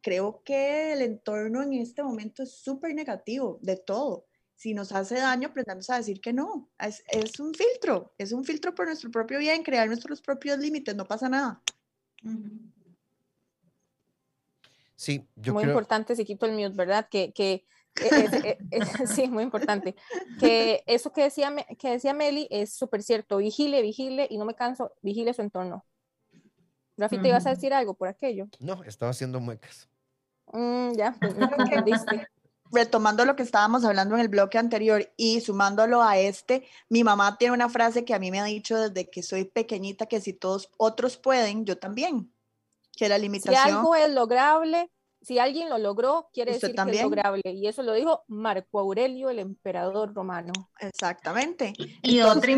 Creo 0.00 0.42
que 0.44 0.92
el 0.92 1.02
entorno 1.02 1.62
en 1.62 1.74
este 1.74 2.02
momento 2.02 2.42
es 2.42 2.52
súper 2.52 2.94
negativo 2.94 3.58
de 3.62 3.76
todo. 3.76 4.26
Si 4.54 4.74
nos 4.74 4.92
hace 4.92 5.16
daño, 5.16 5.48
aprendamos 5.48 5.90
a 5.90 5.96
decir 5.96 6.20
que 6.20 6.32
no. 6.32 6.70
Es, 6.78 7.02
es, 7.08 7.40
un 7.40 7.52
filtro, 7.54 8.14
es 8.18 8.32
un 8.32 8.44
filtro 8.44 8.74
por 8.74 8.86
nuestro 8.86 9.10
propio 9.10 9.38
bien, 9.38 9.62
crear 9.62 9.88
nuestros 9.88 10.20
propios 10.20 10.58
límites, 10.58 10.94
no 10.94 11.06
pasa 11.06 11.28
nada. 11.28 11.60
Sí, 14.94 15.26
yo 15.34 15.52
Muy 15.52 15.64
importante 15.64 16.14
si 16.14 16.24
quito 16.24 16.46
el 16.46 16.52
mute, 16.52 16.76
¿verdad? 16.76 17.08
Que, 17.08 17.32
que 17.32 17.64
eh, 18.00 18.58
sí, 19.06 19.28
muy 19.28 19.42
importante. 19.42 19.94
Que 20.38 20.82
eso 20.86 21.12
que 21.12 21.22
decía, 21.22 21.54
que 21.78 21.90
decía 21.90 22.14
Meli 22.14 22.48
es 22.50 22.74
súper 22.74 23.02
cierto. 23.02 23.38
Vigile, 23.38 23.82
vigile 23.82 24.26
y 24.30 24.38
no 24.38 24.44
me 24.44 24.54
canso, 24.54 24.92
vigile 25.02 25.34
su 25.34 25.42
entorno. 25.42 25.84
Rafi, 26.96 27.18
¿te 27.18 27.28
ibas 27.28 27.46
a 27.46 27.50
decir 27.50 27.72
algo 27.72 27.94
por 27.94 28.08
aquello? 28.08 28.48
No, 28.60 28.82
estaba 28.84 29.10
haciendo 29.10 29.40
muecas. 29.40 29.88
Mm, 30.52 30.92
ya, 30.92 31.16
pues 31.20 31.36
no 31.36 31.50
entendiste. 31.58 32.28
Retomando 32.70 33.24
lo 33.24 33.36
que 33.36 33.42
estábamos 33.42 33.84
hablando 33.84 34.14
en 34.14 34.22
el 34.22 34.28
bloque 34.28 34.56
anterior 34.56 35.12
y 35.16 35.40
sumándolo 35.40 36.02
a 36.02 36.16
este, 36.16 36.66
mi 36.88 37.04
mamá 37.04 37.36
tiene 37.36 37.54
una 37.54 37.68
frase 37.68 38.04
que 38.04 38.14
a 38.14 38.18
mí 38.18 38.30
me 38.30 38.40
ha 38.40 38.44
dicho 38.44 38.78
desde 38.78 39.10
que 39.10 39.22
soy 39.22 39.44
pequeñita, 39.44 40.06
que 40.06 40.20
si 40.20 40.32
todos 40.32 40.70
otros 40.78 41.18
pueden, 41.18 41.66
yo 41.66 41.78
también. 41.78 42.32
Que 42.96 43.08
la 43.08 43.18
limitación... 43.18 43.62
Si 43.62 43.70
algo 43.70 43.94
es 43.94 44.10
lograble, 44.10 44.90
si 45.22 45.38
alguien 45.38 45.68
lo 45.68 45.78
logró, 45.78 46.28
quiere 46.32 46.52
decir 46.52 46.74
que 46.74 46.90
es 46.90 47.02
lograble. 47.02 47.42
Y 47.44 47.66
eso 47.66 47.82
lo 47.82 47.92
dijo 47.94 48.24
Marco 48.28 48.80
Aurelio, 48.80 49.30
el 49.30 49.38
emperador 49.38 50.12
romano. 50.14 50.52
Exactamente. 50.80 51.72
Y 52.02 52.20
otra, 52.20 52.52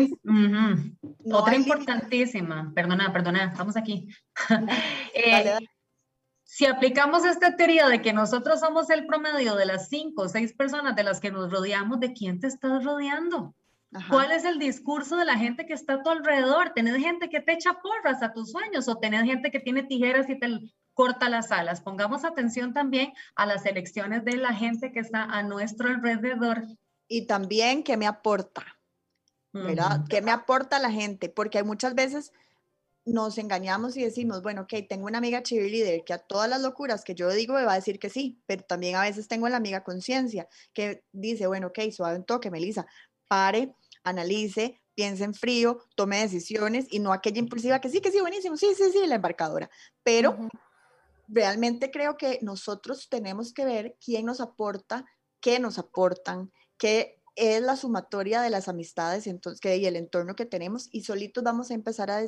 otra 1.31 1.55
importantísima, 1.55 2.71
perdona, 2.73 3.13
perdona, 3.13 3.45
estamos 3.45 3.77
aquí. 3.77 4.07
Eh, 5.17 5.57
si 6.43 6.65
aplicamos 6.65 7.25
esta 7.25 7.55
teoría 7.55 7.87
de 7.87 8.01
que 8.01 8.13
nosotros 8.13 8.59
somos 8.59 8.89
el 8.89 9.05
promedio 9.05 9.55
de 9.55 9.65
las 9.65 9.87
cinco 9.89 10.23
o 10.23 10.29
seis 10.29 10.53
personas 10.53 10.95
de 10.95 11.03
las 11.03 11.19
que 11.19 11.31
nos 11.31 11.51
rodeamos, 11.51 11.99
¿de 11.99 12.13
quién 12.13 12.39
te 12.39 12.47
estás 12.47 12.83
rodeando? 12.83 13.55
¿Cuál 14.09 14.31
es 14.31 14.43
el 14.43 14.59
discurso 14.59 15.15
de 15.15 15.25
la 15.25 15.37
gente 15.37 15.65
que 15.65 15.73
está 15.73 15.95
a 15.95 16.03
tu 16.03 16.09
alrededor? 16.09 16.71
¿Tenés 16.75 16.97
gente 16.97 17.29
que 17.29 17.39
te 17.39 17.53
echa 17.53 17.79
porras 17.81 18.21
a 18.21 18.33
tus 18.33 18.51
sueños 18.51 18.87
o 18.87 18.97
tenés 18.97 19.23
gente 19.23 19.51
que 19.51 19.59
tiene 19.59 19.83
tijeras 19.83 20.29
y 20.29 20.37
te 20.37 20.47
corta 20.95 21.29
las 21.29 21.51
alas? 21.51 21.81
Pongamos 21.81 22.25
atención 22.25 22.73
también 22.73 23.13
a 23.35 23.45
las 23.45 23.65
elecciones 23.67 24.25
de 24.25 24.37
la 24.37 24.53
gente 24.53 24.91
que 24.91 24.99
está 24.99 25.23
a 25.23 25.43
nuestro 25.43 25.89
alrededor. 25.89 26.63
Y 27.07 27.27
también 27.27 27.83
qué 27.83 27.97
me 27.97 28.07
aporta, 28.07 28.65
¿verdad? 29.53 30.05
¿Qué 30.09 30.23
me 30.23 30.31
aporta 30.31 30.79
la 30.79 30.89
gente? 30.89 31.29
Porque 31.29 31.59
hay 31.59 31.63
muchas 31.63 31.93
veces 31.93 32.33
nos 33.05 33.37
engañamos 33.37 33.95
y 33.97 34.03
decimos, 34.03 34.41
bueno, 34.41 34.63
ok, 34.63 34.73
tengo 34.89 35.05
una 35.05 35.19
amiga 35.19 35.43
cheerleader 35.43 36.03
que 36.03 36.13
a 36.13 36.17
todas 36.17 36.49
las 36.49 36.61
locuras 36.61 37.03
que 37.03 37.13
yo 37.13 37.29
digo 37.29 37.53
me 37.53 37.63
va 37.63 37.73
a 37.73 37.75
decir 37.75 37.99
que 37.99 38.09
sí, 38.09 38.41
pero 38.47 38.63
también 38.63 38.95
a 38.95 39.01
veces 39.01 39.27
tengo 39.27 39.47
la 39.47 39.57
amiga 39.57 39.83
conciencia 39.83 40.47
que 40.73 41.03
dice, 41.11 41.45
bueno, 41.45 41.67
ok, 41.67 41.91
suave 41.91 42.15
un 42.15 42.23
toque, 42.23 42.49
Melissa, 42.49 42.87
pare, 43.27 43.75
analice, 44.03 44.81
piense 44.95 45.23
en 45.23 45.35
frío, 45.35 45.83
tome 45.95 46.19
decisiones 46.19 46.87
y 46.89 46.99
no 46.99 47.13
aquella 47.13 47.39
impulsiva 47.39 47.79
que 47.79 47.89
sí, 47.89 48.01
que 48.01 48.11
sí, 48.11 48.21
buenísimo, 48.21 48.57
sí, 48.57 48.73
sí, 48.75 48.85
sí, 48.91 49.05
la 49.05 49.15
embarcadora. 49.15 49.69
Pero 50.03 50.49
realmente 51.27 51.91
creo 51.91 52.17
que 52.17 52.39
nosotros 52.41 53.07
tenemos 53.09 53.53
que 53.53 53.65
ver 53.65 53.97
quién 54.03 54.25
nos 54.25 54.41
aporta, 54.41 55.05
qué 55.41 55.59
nos 55.59 55.77
aportan, 55.77 56.51
qué 56.77 57.21
es 57.35 57.61
la 57.61 57.75
sumatoria 57.75 58.41
de 58.41 58.49
las 58.49 58.69
amistades 58.69 59.27
entonces, 59.27 59.59
que, 59.59 59.75
y 59.75 59.85
el 59.85 59.97
entorno 59.97 60.35
que 60.35 60.45
tenemos 60.45 60.87
y 60.91 61.03
solitos 61.03 61.43
vamos 61.43 61.69
a 61.69 61.73
empezar 61.73 62.09
a 62.09 62.23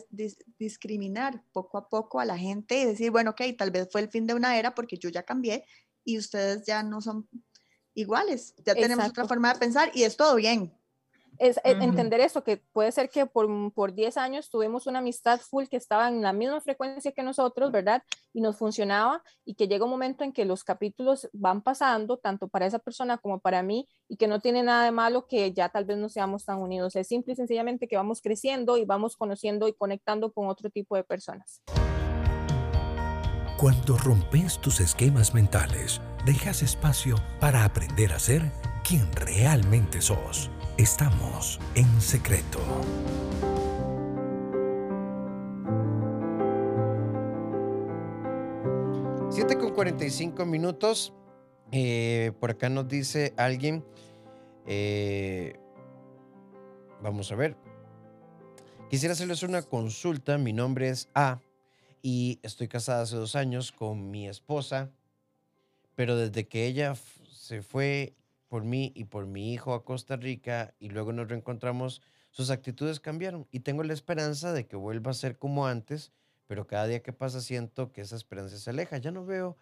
discriminar 0.60 1.44
poco 1.54 1.78
a 1.78 1.90
poco 1.90 2.20
a 2.20 2.26
la 2.26 2.38
gente 2.38 2.80
y 2.80 2.86
decir, 2.86 3.12
bueno, 3.12 3.32
ok, 3.32 3.42
tal 3.58 3.72
vez 3.72 3.88
fue 3.92 4.02
el 4.02 4.10
fin 4.10 4.28
de 4.28 4.34
una 4.34 4.58
era 4.58 4.76
porque 4.76 4.98
yo 4.98 5.10
ya 5.10 5.24
cambié 5.24 5.64
y 6.04 6.18
ustedes 6.18 6.66
ya 6.66 6.84
no 6.84 7.02
son 7.02 7.30
iguales, 7.94 8.54
ya 8.66 8.76
tenemos 8.76 9.08
otra 9.08 9.26
forma 9.26 9.54
de 9.54 9.60
pensar 9.60 9.92
y 9.94 10.04
es 10.04 10.18
todo 10.18 10.36
bien, 10.36 10.78
es 11.40 11.60
entender 11.64 12.20
eso, 12.20 12.44
que 12.44 12.58
puede 12.58 12.92
ser 12.92 13.10
que 13.10 13.26
por, 13.26 13.48
por 13.74 13.94
10 13.94 14.18
años 14.18 14.50
tuvimos 14.50 14.88
una 14.88 15.00
amistad 15.00 15.40
full 15.40 15.66
que 15.66 15.78
estaba 15.78 16.08
en 16.08 16.22
la 16.22 16.34
misma 16.34 16.62
frecuencia 16.62 17.12
que 17.12 17.24
nosotros, 17.24 17.72
¿verdad? 17.72 18.04
Y 18.34 18.42
nos 18.42 18.58
funcionaba 18.58 19.24
y 19.46 19.56
que 19.56 19.68
llega 19.68 19.86
un 19.86 19.92
momento 19.92 20.24
en 20.24 20.34
que 20.34 20.46
los 20.46 20.64
capítulos 20.64 21.30
van 21.34 21.62
pasando, 21.62 22.18
tanto 22.18 22.48
para 22.48 22.66
esa 22.66 22.80
persona 22.80 23.18
como 23.18 23.40
para 23.40 23.64
mí, 23.64 23.88
y 24.08 24.18
que 24.18 24.28
no 24.28 24.40
tiene 24.40 24.64
nada 24.64 24.86
de 24.86 24.92
malo 24.92 25.28
que 25.28 25.54
ya 25.54 25.70
tal 25.70 25.86
vez 25.86 25.98
no 25.98 26.10
seamos 26.10 26.46
tan 26.46 26.60
unidos. 26.60 26.96
Es 26.96 27.08
simple 27.08 27.34
y 27.34 27.36
sencillamente 27.36 27.88
que 27.88 27.98
vamos 27.98 28.22
creciendo 28.22 28.78
y 28.78 28.86
vamos 28.86 29.16
conociendo 29.16 29.68
y 29.68 29.74
conectando 29.74 30.32
con 30.32 30.48
otro 30.48 30.70
tipo 30.70 30.96
de 30.96 31.04
personas. 31.04 31.62
Cuando 33.58 33.98
rompes 33.98 34.60
tus 34.60 34.80
esquemas 34.80 35.34
mentales, 35.34 36.00
dejas 36.26 36.62
espacio 36.62 37.16
para 37.40 37.66
aprender 37.66 38.14
a 38.14 38.20
ser 38.20 38.52
quien 38.84 39.12
realmente 39.14 40.00
sos. 40.00 40.52
Estamos 40.78 41.60
en 41.74 42.00
secreto. 42.00 42.60
7 49.32 49.58
con 49.58 49.74
45 49.74 50.46
minutos. 50.46 51.14
Eh, 51.72 52.32
por 52.40 52.52
acá 52.52 52.70
nos 52.70 52.88
dice 52.88 53.34
alguien. 53.38 53.84
Eh, 54.68 55.56
vamos 57.02 57.32
a 57.32 57.36
ver. 57.36 57.58
Quisiera 58.92 59.14
hacerles 59.14 59.42
una 59.42 59.64
consulta. 59.64 60.38
Mi 60.38 60.54
nombre 60.54 60.90
es 60.90 61.10
A 61.16 61.40
y 62.04 62.40
estoy 62.44 62.68
casada 62.68 63.02
hace 63.02 63.16
dos 63.16 63.36
años 63.36 63.72
con 63.72 64.12
mi 64.12 64.28
esposa. 64.28 64.92
Pero 65.96 66.16
desde 66.16 66.48
que 66.48 66.68
ella 66.68 66.94
se 67.32 67.64
fue 67.64 68.14
por 68.48 68.64
mí 68.64 68.92
y 68.96 69.06
por 69.06 69.26
mi 69.26 69.54
hijo 69.54 69.74
a 69.74 69.84
Costa 69.84 70.16
Rica 70.16 70.74
y 70.80 70.90
luego 70.90 71.14
nos 71.14 71.28
reencontramos, 71.28 72.02
sus 72.32 72.50
actitudes 72.50 73.00
cambiaron 73.00 73.48
y 73.52 73.62
tengo 73.62 73.84
la 73.84 73.94
esperanza 73.94 74.54
de 74.54 74.68
que 74.68 74.76
vuelva 74.76 75.12
a 75.12 75.16
ser 75.16 75.38
como 75.38 75.68
antes, 75.68 76.12
pero 76.48 76.68
cada 76.68 76.88
día 76.88 77.02
que 77.02 77.14
pasa 77.14 77.42
siento 77.42 77.92
que 77.92 78.02
esa 78.02 78.16
esperanza 78.16 78.58
se 78.58 78.70
aleja. 78.70 78.98
Ya 78.98 79.12
no 79.12 79.26
veo, 79.26 79.58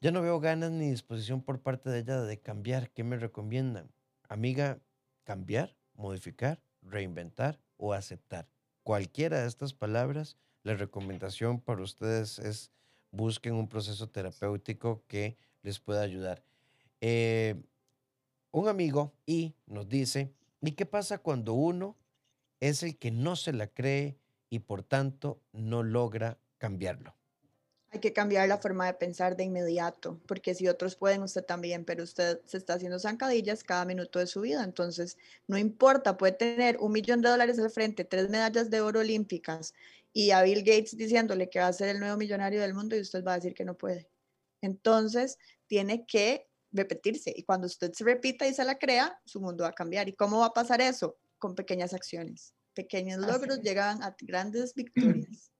ya 0.00 0.10
no 0.10 0.22
veo 0.22 0.40
ganas 0.40 0.70
ni 0.70 0.90
disposición 0.90 1.42
por 1.42 1.60
parte 1.60 1.90
de 1.90 2.00
ella 2.00 2.20
de 2.20 2.38
cambiar. 2.40 2.90
¿Qué 2.90 3.02
me 3.02 3.16
recomiendan? 3.16 3.90
Amiga, 4.28 4.78
cambiar, 5.24 5.76
modificar, 5.94 6.60
reinventar 6.82 7.60
o 7.76 7.92
aceptar. 7.92 8.48
Cualquiera 8.82 9.40
de 9.40 9.48
estas 9.48 9.72
palabras, 9.72 10.36
la 10.62 10.74
recomendación 10.74 11.60
para 11.60 11.82
ustedes 11.82 12.38
es 12.38 12.70
busquen 13.10 13.54
un 13.54 13.68
proceso 13.68 14.08
terapéutico 14.08 15.04
que 15.06 15.36
les 15.62 15.80
pueda 15.80 16.02
ayudar. 16.02 16.42
Eh, 17.00 17.54
un 18.50 18.68
amigo 18.68 19.12
y 19.26 19.54
nos 19.66 19.88
dice, 19.88 20.32
¿y 20.60 20.72
qué 20.72 20.86
pasa 20.86 21.18
cuando 21.18 21.54
uno 21.54 21.96
es 22.60 22.82
el 22.82 22.96
que 22.96 23.10
no 23.10 23.36
se 23.36 23.52
la 23.52 23.66
cree 23.66 24.16
y 24.48 24.60
por 24.60 24.82
tanto 24.82 25.40
no 25.52 25.82
logra 25.82 26.38
cambiarlo? 26.58 27.14
Hay 27.90 28.00
que 28.00 28.12
cambiar 28.12 28.48
la 28.48 28.58
forma 28.58 28.86
de 28.86 28.94
pensar 28.94 29.36
de 29.36 29.44
inmediato, 29.44 30.20
porque 30.26 30.54
si 30.54 30.66
otros 30.66 30.96
pueden, 30.96 31.22
usted 31.22 31.44
también, 31.44 31.84
pero 31.84 32.02
usted 32.02 32.40
se 32.44 32.56
está 32.56 32.74
haciendo 32.74 32.98
zancadillas 32.98 33.62
cada 33.62 33.84
minuto 33.84 34.18
de 34.18 34.26
su 34.26 34.40
vida. 34.40 34.64
Entonces, 34.64 35.16
no 35.46 35.58
importa, 35.58 36.16
puede 36.16 36.32
tener 36.32 36.76
un 36.78 36.90
millón 36.90 37.22
de 37.22 37.28
dólares 37.28 37.58
al 37.60 37.70
frente, 37.70 38.04
tres 38.04 38.30
medallas 38.30 38.68
de 38.70 38.80
oro 38.80 39.00
olímpicas 39.00 39.74
y 40.12 40.30
a 40.30 40.42
Bill 40.42 40.60
Gates 40.60 40.96
diciéndole 40.96 41.50
que 41.50 41.60
va 41.60 41.68
a 41.68 41.72
ser 41.72 41.88
el 41.88 42.00
nuevo 42.00 42.16
millonario 42.16 42.60
del 42.62 42.74
mundo 42.74 42.96
y 42.96 43.00
usted 43.00 43.22
va 43.24 43.32
a 43.32 43.36
decir 43.36 43.54
que 43.54 43.64
no 43.64 43.74
puede. 43.74 44.08
Entonces, 44.60 45.38
tiene 45.66 46.04
que 46.06 46.48
repetirse. 46.74 47.32
Y 47.34 47.44
cuando 47.44 47.66
usted 47.66 47.92
se 47.92 48.04
repita 48.04 48.46
y 48.46 48.52
se 48.52 48.64
la 48.64 48.76
crea, 48.76 49.18
su 49.24 49.40
mundo 49.40 49.64
va 49.64 49.70
a 49.70 49.74
cambiar. 49.74 50.08
¿Y 50.08 50.14
cómo 50.14 50.40
va 50.40 50.46
a 50.46 50.52
pasar 50.52 50.80
eso? 50.80 51.16
Con 51.38 51.54
pequeñas 51.54 51.94
acciones. 51.94 52.54
Pequeños 52.74 53.20
logros 53.20 53.60
llegan 53.62 54.02
a 54.02 54.14
grandes 54.20 54.74
victorias. 54.74 55.50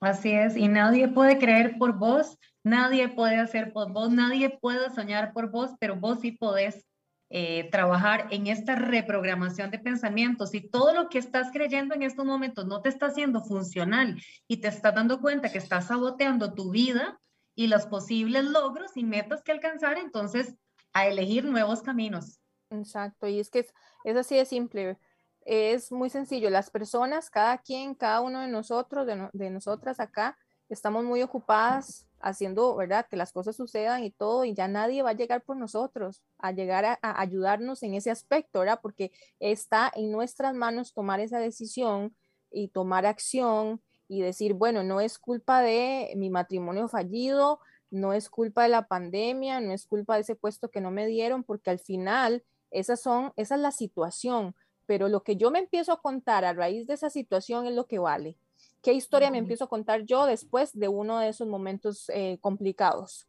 Así 0.00 0.32
es, 0.32 0.56
y 0.56 0.66
nadie 0.66 1.06
puede 1.06 1.38
creer 1.38 1.78
por 1.78 1.96
vos, 1.96 2.36
nadie 2.64 3.08
puede 3.08 3.36
hacer 3.36 3.72
por 3.72 3.92
vos, 3.92 4.10
nadie 4.10 4.50
puede 4.50 4.90
soñar 4.90 5.32
por 5.32 5.52
vos, 5.52 5.70
pero 5.78 5.94
vos 5.94 6.18
sí 6.20 6.32
podés 6.32 6.84
eh, 7.30 7.70
trabajar 7.70 8.26
en 8.30 8.48
esta 8.48 8.74
reprogramación 8.74 9.70
de 9.70 9.78
pensamientos. 9.78 10.54
Y 10.54 10.68
todo 10.68 10.92
lo 10.92 11.08
que 11.08 11.18
estás 11.18 11.52
creyendo 11.52 11.94
en 11.94 12.02
estos 12.02 12.26
momentos 12.26 12.66
no 12.66 12.82
te 12.82 12.88
está 12.88 13.06
haciendo 13.06 13.42
funcional 13.42 14.20
y 14.48 14.56
te 14.56 14.68
estás 14.68 14.94
dando 14.94 15.20
cuenta 15.20 15.50
que 15.50 15.58
estás 15.58 15.86
saboteando 15.86 16.52
tu 16.52 16.72
vida, 16.72 17.18
y 17.54 17.66
los 17.66 17.86
posibles 17.86 18.44
logros 18.44 18.96
y 18.96 19.04
metas 19.04 19.42
que 19.42 19.52
alcanzar, 19.52 19.98
entonces 19.98 20.54
a 20.92 21.06
elegir 21.06 21.44
nuevos 21.44 21.82
caminos. 21.82 22.40
Exacto, 22.70 23.26
y 23.26 23.40
es 23.40 23.50
que 23.50 23.66
es, 24.04 24.16
así 24.16 24.36
de 24.36 24.44
simple, 24.44 24.98
es 25.42 25.92
muy 25.92 26.08
sencillo, 26.08 26.48
las 26.50 26.70
personas, 26.70 27.28
cada 27.28 27.58
quien, 27.58 27.94
cada 27.94 28.20
uno 28.20 28.40
de 28.40 28.48
nosotros, 28.48 29.06
de, 29.32 29.50
nosotras 29.50 30.00
acá, 30.00 30.38
estamos 30.68 31.04
muy 31.04 31.22
ocupadas 31.22 32.06
haciendo, 32.20 32.76
¿verdad? 32.76 33.06
Que 33.10 33.16
las 33.16 33.32
cosas 33.32 33.56
sucedan 33.56 34.04
y 34.04 34.10
todo, 34.10 34.44
y 34.44 34.54
ya 34.54 34.68
nadie 34.68 35.02
va 35.02 35.10
a 35.10 35.14
llegar 35.14 35.42
por 35.42 35.56
nosotros, 35.56 36.22
a 36.38 36.52
llegar 36.52 36.84
a, 36.84 36.98
a, 37.02 37.20
ayudarnos 37.20 37.82
en 37.82 37.94
ese 37.94 38.10
aspecto, 38.10 38.60
¿verdad? 38.60 38.78
Porque 38.80 39.10
está 39.40 39.92
en 39.94 40.12
nuestras 40.12 40.54
manos 40.54 40.94
tomar 40.94 41.20
esa 41.20 41.40
decisión 41.40 42.16
y 42.50 42.68
tomar 42.68 43.04
acción 43.04 43.82
y 44.08 44.20
decir, 44.20 44.54
bueno, 44.54 44.82
no 44.82 45.00
es 45.00 45.18
culpa 45.18 45.62
de 45.62 46.12
mi 46.16 46.30
matrimonio 46.30 46.88
fallido, 46.88 47.60
no 47.90 48.12
es 48.12 48.28
culpa 48.28 48.62
de 48.62 48.70
la 48.70 48.88
pandemia, 48.88 49.60
no 49.60 49.72
es 49.72 49.86
culpa 49.86 50.14
de 50.14 50.22
ese 50.22 50.34
puesto 50.34 50.70
que 50.70 50.80
no 50.80 50.90
me 50.90 51.06
dieron, 51.06 51.44
porque 51.44 51.70
al 51.70 51.78
final 51.78 52.42
esas 52.70 53.00
son, 53.00 53.32
esa 53.36 53.54
es 53.54 53.60
la 53.60 53.70
situación, 53.70 54.54
pero 54.86 55.08
lo 55.08 55.22
que 55.22 55.36
yo 55.36 55.50
me 55.50 55.58
empiezo 55.58 55.92
a 55.92 56.00
contar 56.00 56.44
a 56.44 56.52
raíz 56.52 56.86
de 56.86 56.94
esa 56.94 57.10
situación 57.10 57.66
es 57.66 57.74
lo 57.74 57.86
que 57.86 57.98
vale. 57.98 58.36
¿Qué 58.82 58.92
historia 58.92 59.30
me 59.30 59.38
empiezo 59.38 59.64
a 59.64 59.68
contar 59.68 60.02
yo 60.04 60.26
después 60.26 60.76
de 60.76 60.88
uno 60.88 61.20
de 61.20 61.28
esos 61.28 61.46
momentos 61.46 62.10
eh, 62.12 62.38
complicados? 62.40 63.28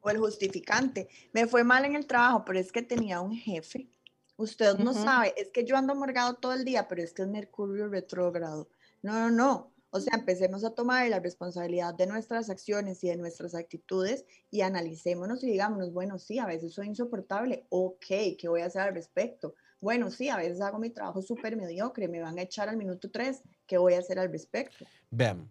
O 0.00 0.10
el 0.10 0.18
justificante. 0.18 1.08
Me 1.32 1.46
fue 1.46 1.64
mal 1.64 1.84
en 1.84 1.96
el 1.96 2.06
trabajo, 2.06 2.44
pero 2.44 2.58
es 2.58 2.70
que 2.70 2.82
tenía 2.82 3.20
un 3.20 3.32
jefe. 3.32 3.88
Usted 4.36 4.78
no 4.78 4.92
sabe, 4.92 5.34
es 5.36 5.50
que 5.50 5.64
yo 5.64 5.76
ando 5.76 5.94
morgado 5.94 6.34
todo 6.34 6.52
el 6.52 6.64
día, 6.64 6.86
pero 6.86 7.02
es 7.02 7.12
que 7.12 7.22
es 7.22 7.28
Mercurio 7.28 7.88
retrógrado. 7.88 8.68
No, 9.02 9.12
no, 9.12 9.30
no. 9.30 9.72
O 9.90 10.00
sea, 10.00 10.18
empecemos 10.18 10.64
a 10.64 10.74
tomar 10.74 11.08
la 11.08 11.18
responsabilidad 11.18 11.94
de 11.94 12.06
nuestras 12.06 12.50
acciones 12.50 13.02
y 13.04 13.08
de 13.08 13.16
nuestras 13.16 13.54
actitudes 13.54 14.26
y 14.50 14.60
analicémonos 14.60 15.42
y 15.42 15.50
digámonos, 15.50 15.94
bueno, 15.94 16.18
sí, 16.18 16.38
a 16.38 16.46
veces 16.46 16.74
soy 16.74 16.88
insoportable, 16.88 17.66
ok, 17.70 18.06
¿qué 18.38 18.48
voy 18.48 18.60
a 18.60 18.66
hacer 18.66 18.82
al 18.82 18.94
respecto? 18.94 19.54
Bueno, 19.80 20.10
sí, 20.10 20.28
a 20.28 20.36
veces 20.36 20.60
hago 20.60 20.78
mi 20.78 20.90
trabajo 20.90 21.22
súper 21.22 21.56
mediocre, 21.56 22.06
me 22.06 22.20
van 22.20 22.38
a 22.38 22.42
echar 22.42 22.68
al 22.68 22.76
minuto 22.76 23.10
tres, 23.10 23.42
¿qué 23.66 23.78
voy 23.78 23.94
a 23.94 24.00
hacer 24.00 24.18
al 24.18 24.30
respecto? 24.30 24.84
Vean, 25.10 25.50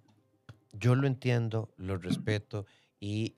yo 0.74 0.94
lo 0.94 1.08
entiendo, 1.08 1.74
lo 1.78 1.98
respeto 1.98 2.68
y 3.00 3.36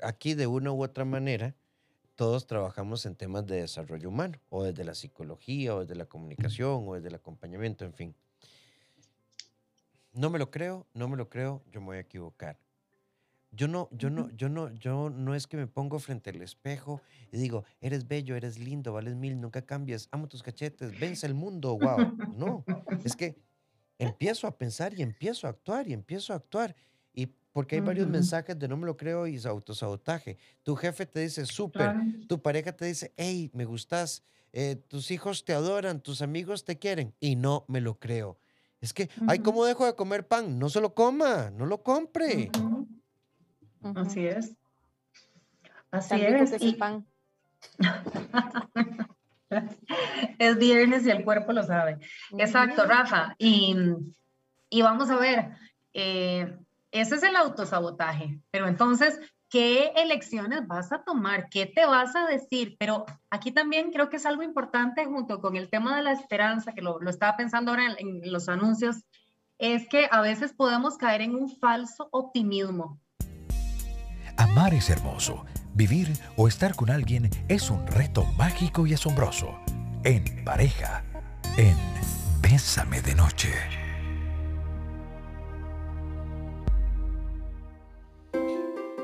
aquí 0.00 0.34
de 0.34 0.48
una 0.48 0.72
u 0.72 0.82
otra 0.82 1.04
manera 1.04 1.54
todos 2.16 2.46
trabajamos 2.46 3.06
en 3.06 3.14
temas 3.14 3.46
de 3.46 3.60
desarrollo 3.60 4.08
humano, 4.08 4.38
o 4.48 4.64
desde 4.64 4.84
la 4.84 4.94
psicología, 4.94 5.74
o 5.76 5.80
desde 5.80 5.94
la 5.94 6.06
comunicación, 6.06 6.88
o 6.88 6.94
desde 6.94 7.08
el 7.08 7.14
acompañamiento, 7.14 7.84
en 7.84 7.92
fin. 7.92 8.16
No 10.16 10.30
me 10.30 10.38
lo 10.38 10.50
creo, 10.50 10.88
no 10.94 11.08
me 11.08 11.16
lo 11.18 11.28
creo, 11.28 11.62
yo 11.70 11.80
me 11.80 11.86
voy 11.88 11.96
a 11.98 12.00
equivocar. 12.00 12.58
Yo 13.50 13.68
no, 13.68 13.88
yo 13.92 14.10
no, 14.10 14.30
yo 14.30 14.48
no, 14.48 14.72
yo 14.74 15.10
no 15.10 15.34
es 15.34 15.46
que 15.46 15.56
me 15.56 15.66
pongo 15.66 15.98
frente 15.98 16.30
al 16.30 16.42
espejo 16.42 17.02
y 17.30 17.38
digo, 17.38 17.64
eres 17.80 18.08
bello, 18.08 18.36
eres 18.36 18.58
lindo, 18.58 18.92
vales 18.92 19.14
mil, 19.16 19.40
nunca 19.40 19.66
cambias, 19.66 20.08
amo 20.12 20.28
tus 20.28 20.42
cachetes, 20.42 20.98
vence 20.98 21.26
el 21.26 21.34
mundo, 21.34 21.76
wow. 21.78 22.14
No, 22.30 22.68
es 23.04 23.16
que 23.16 23.42
empiezo 23.98 24.46
a 24.46 24.58
pensar 24.58 24.94
y 24.94 25.02
empiezo 25.02 25.46
a 25.46 25.50
actuar 25.50 25.88
y 25.88 25.92
empiezo 25.94 26.32
a 26.32 26.36
actuar. 26.36 26.76
Y 27.12 27.26
porque 27.52 27.76
hay 27.76 27.80
varios 27.82 28.08
mensajes 28.08 28.58
de 28.58 28.68
no 28.68 28.76
me 28.76 28.86
lo 28.86 28.96
creo 28.96 29.26
y 29.26 29.38
autosabotaje. 29.46 30.38
Tu 30.62 30.76
jefe 30.76 31.06
te 31.06 31.20
dice, 31.20 31.46
súper, 31.46 31.96
tu 32.26 32.42
pareja 32.42 32.72
te 32.76 32.86
dice, 32.86 33.14
hey, 33.16 33.50
me 33.54 33.64
gustas, 33.64 34.24
eh, 34.52 34.76
tus 34.76 35.10
hijos 35.10 35.44
te 35.44 35.52
adoran, 35.54 36.02
tus 36.02 36.22
amigos 36.22 36.64
te 36.64 36.78
quieren 36.78 37.14
y 37.20 37.36
no 37.36 37.64
me 37.68 37.80
lo 37.80 37.98
creo. 37.98 38.38
Es 38.80 38.92
que, 38.92 39.08
ay, 39.26 39.38
¿cómo 39.40 39.64
dejo 39.64 39.86
de 39.86 39.94
comer 39.94 40.26
pan? 40.26 40.58
No 40.58 40.68
se 40.68 40.80
lo 40.80 40.94
coma, 40.94 41.50
no 41.50 41.66
lo 41.66 41.82
compre. 41.82 42.50
Así 43.94 44.26
es. 44.26 44.54
Así 45.90 46.14
es. 46.20 46.74
pan. 46.74 47.06
es 50.38 50.58
viernes 50.58 51.06
y 51.06 51.10
el 51.10 51.24
cuerpo 51.24 51.52
lo 51.52 51.62
sabe. 51.62 51.98
Exacto, 52.38 52.84
Rafa. 52.84 53.34
Y, 53.38 53.74
vamos 54.82 55.10
a 55.10 55.16
ver, 55.16 55.50
eh, 55.94 56.56
ese 56.90 57.14
es 57.14 57.22
el 57.22 57.36
autosabotaje. 57.36 58.40
Pero 58.50 58.68
entonces, 58.68 59.18
qué 59.48 59.92
elecciones 59.96 60.66
vas 60.66 60.92
a 60.92 61.02
tomar, 61.04 61.48
qué 61.48 61.66
te 61.66 61.86
vas 61.86 62.14
a 62.16 62.26
decir, 62.26 62.76
pero 62.78 63.04
aquí 63.30 63.52
también 63.52 63.92
creo 63.92 64.08
que 64.10 64.16
es 64.16 64.26
algo 64.26 64.42
importante 64.42 65.04
junto 65.04 65.40
con 65.40 65.56
el 65.56 65.70
tema 65.70 65.96
de 65.96 66.02
la 66.02 66.12
esperanza, 66.12 66.72
que 66.72 66.82
lo, 66.82 67.00
estaba 67.08 67.36
pensando 67.36 67.70
ahora 67.70 67.94
en, 67.98 68.22
en 68.24 68.32
los 68.32 68.48
anuncios, 68.48 68.96
es 69.58 69.88
que 69.88 70.08
a 70.10 70.20
veces 70.20 70.52
podemos 70.52 70.96
caer 70.98 71.22
en 71.22 71.34
un 71.34 71.48
falso 71.48 72.08
optimismo. 72.12 73.00
Amar 74.36 74.74
es 74.74 74.90
hermoso, 74.90 75.46
vivir 75.74 76.08
o 76.36 76.46
estar 76.48 76.74
con 76.74 76.90
alguien 76.90 77.30
es 77.48 77.70
un 77.70 77.86
reto 77.86 78.24
mágico 78.36 78.86
y 78.86 78.94
asombroso. 78.94 79.58
en 80.04 80.44
pareja, 80.44 81.02
en 81.56 81.76
Bésame 82.40 83.00
de 83.00 83.14
Noche. 83.14 83.85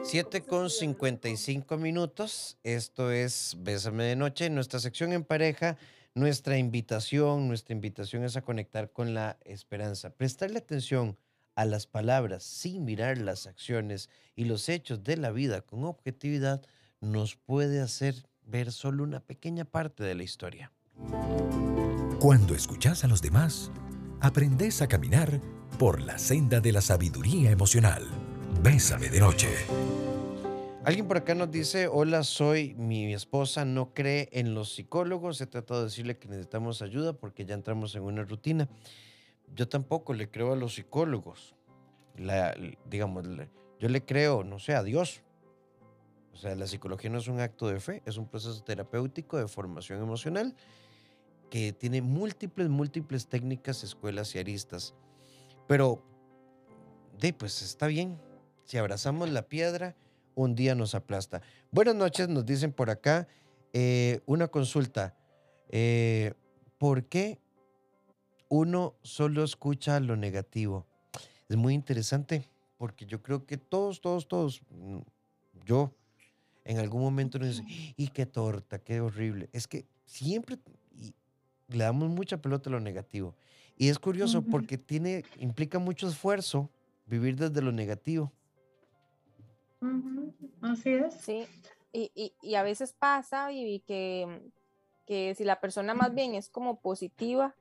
7 0.04 0.42
con 0.42 0.68
55 0.68 1.76
minutos. 1.78 2.58
Esto 2.64 3.12
es 3.12 3.56
Bésame 3.60 4.04
de 4.04 4.16
Noche, 4.16 4.50
nuestra 4.50 4.80
sección 4.80 5.12
en 5.12 5.22
pareja. 5.22 5.76
Nuestra 6.14 6.58
invitación, 6.58 7.46
nuestra 7.46 7.72
invitación 7.72 8.24
es 8.24 8.36
a 8.36 8.42
conectar 8.42 8.90
con 8.90 9.14
la 9.14 9.38
esperanza. 9.44 10.10
Prestarle 10.10 10.58
atención 10.58 11.16
a 11.54 11.64
las 11.64 11.86
palabras 11.86 12.42
sin 12.42 12.84
mirar 12.84 13.18
las 13.18 13.46
acciones 13.46 14.10
y 14.34 14.44
los 14.44 14.68
hechos 14.68 15.04
de 15.04 15.16
la 15.16 15.30
vida 15.30 15.62
con 15.62 15.84
objetividad 15.84 16.62
nos 17.00 17.36
puede 17.36 17.80
hacer 17.80 18.14
ver 18.44 18.72
solo 18.72 19.04
una 19.04 19.20
pequeña 19.20 19.64
parte 19.64 20.02
de 20.02 20.16
la 20.16 20.24
historia. 20.24 20.72
Cuando 22.18 22.54
escuchas 22.54 23.04
a 23.04 23.08
los 23.08 23.22
demás, 23.22 23.70
aprendes 24.20 24.82
a 24.82 24.88
caminar 24.88 25.40
por 25.78 26.02
la 26.02 26.18
senda 26.18 26.60
de 26.60 26.72
la 26.72 26.80
sabiduría 26.80 27.50
emocional. 27.50 28.21
Bésame 28.60 29.08
de 29.08 29.20
noche. 29.20 29.48
Alguien 30.84 31.06
por 31.06 31.16
acá 31.16 31.34
nos 31.34 31.50
dice, 31.50 31.86
hola, 31.86 32.24
soy 32.24 32.74
mi 32.74 33.14
esposa, 33.14 33.64
no 33.64 33.94
cree 33.94 34.28
en 34.32 34.54
los 34.54 34.74
psicólogos, 34.74 35.40
he 35.40 35.46
tratado 35.46 35.80
de 35.80 35.86
decirle 35.86 36.18
que 36.18 36.28
necesitamos 36.28 36.82
ayuda 36.82 37.12
porque 37.12 37.44
ya 37.44 37.54
entramos 37.54 37.94
en 37.94 38.02
una 38.02 38.24
rutina. 38.24 38.68
Yo 39.54 39.68
tampoco 39.68 40.12
le 40.12 40.28
creo 40.28 40.52
a 40.52 40.56
los 40.56 40.74
psicólogos. 40.74 41.54
La, 42.16 42.54
digamos, 42.90 43.24
yo 43.78 43.88
le 43.88 44.04
creo, 44.04 44.44
no 44.44 44.58
sé, 44.58 44.74
a 44.74 44.82
Dios. 44.82 45.22
O 46.32 46.36
sea, 46.36 46.56
la 46.56 46.66
psicología 46.66 47.10
no 47.10 47.18
es 47.18 47.28
un 47.28 47.40
acto 47.40 47.68
de 47.68 47.78
fe, 47.78 48.02
es 48.04 48.16
un 48.16 48.26
proceso 48.26 48.62
terapéutico 48.64 49.36
de 49.36 49.46
formación 49.46 50.02
emocional 50.02 50.54
que 51.52 51.72
tiene 51.72 52.00
múltiples, 52.00 52.68
múltiples 52.70 53.26
técnicas, 53.26 53.84
escuelas 53.84 54.34
y 54.34 54.38
aristas. 54.38 54.94
Pero, 55.68 56.02
de, 57.20 57.32
pues 57.34 57.60
está 57.60 57.86
bien. 57.86 58.18
Si 58.64 58.78
abrazamos 58.78 59.30
la 59.30 59.42
piedra, 59.42 59.96
un 60.34 60.54
día 60.54 60.74
nos 60.74 60.94
aplasta. 60.94 61.42
Buenas 61.70 61.94
noches, 61.94 62.28
nos 62.28 62.46
dicen 62.46 62.72
por 62.72 62.90
acá. 62.90 63.28
Eh, 63.72 64.20
una 64.26 64.48
consulta. 64.48 65.16
Eh, 65.68 66.34
¿Por 66.78 67.04
qué 67.04 67.38
uno 68.48 68.94
solo 69.02 69.44
escucha 69.44 70.00
lo 70.00 70.16
negativo? 70.16 70.86
Es 71.48 71.56
muy 71.56 71.74
interesante 71.74 72.48
porque 72.78 73.06
yo 73.06 73.22
creo 73.22 73.46
que 73.46 73.56
todos, 73.56 74.00
todos, 74.00 74.26
todos, 74.26 74.62
mm, 74.70 74.98
yo 75.64 75.94
en 76.64 76.78
algún 76.78 77.02
momento 77.02 77.38
nos 77.38 77.48
dicen, 77.48 77.66
y 77.96 78.08
qué 78.08 78.26
torta, 78.26 78.78
qué 78.78 79.00
horrible. 79.00 79.48
Es 79.52 79.66
que 79.66 79.84
siempre 80.04 80.58
le 81.68 81.84
damos 81.84 82.08
mucha 82.08 82.38
pelota 82.38 82.70
a 82.70 82.72
lo 82.72 82.80
negativo. 82.80 83.34
Y 83.76 83.88
es 83.88 83.98
curioso 83.98 84.42
porque 84.42 84.78
tiene, 84.78 85.24
implica 85.38 85.78
mucho 85.78 86.08
esfuerzo 86.08 86.70
vivir 87.06 87.36
desde 87.36 87.62
lo 87.62 87.72
negativo. 87.72 88.32
Así 90.60 90.90
es. 90.90 91.14
Sí, 91.14 91.46
y, 91.92 92.34
y, 92.40 92.54
a 92.54 92.62
veces 92.62 92.92
pasa, 92.92 93.52
y 93.52 93.80
que, 93.80 94.50
que 95.06 95.34
si 95.34 95.44
la 95.44 95.60
persona 95.60 95.94
más 95.94 96.14
bien 96.14 96.34
es 96.34 96.48
como 96.48 96.80
positiva, 96.80 97.54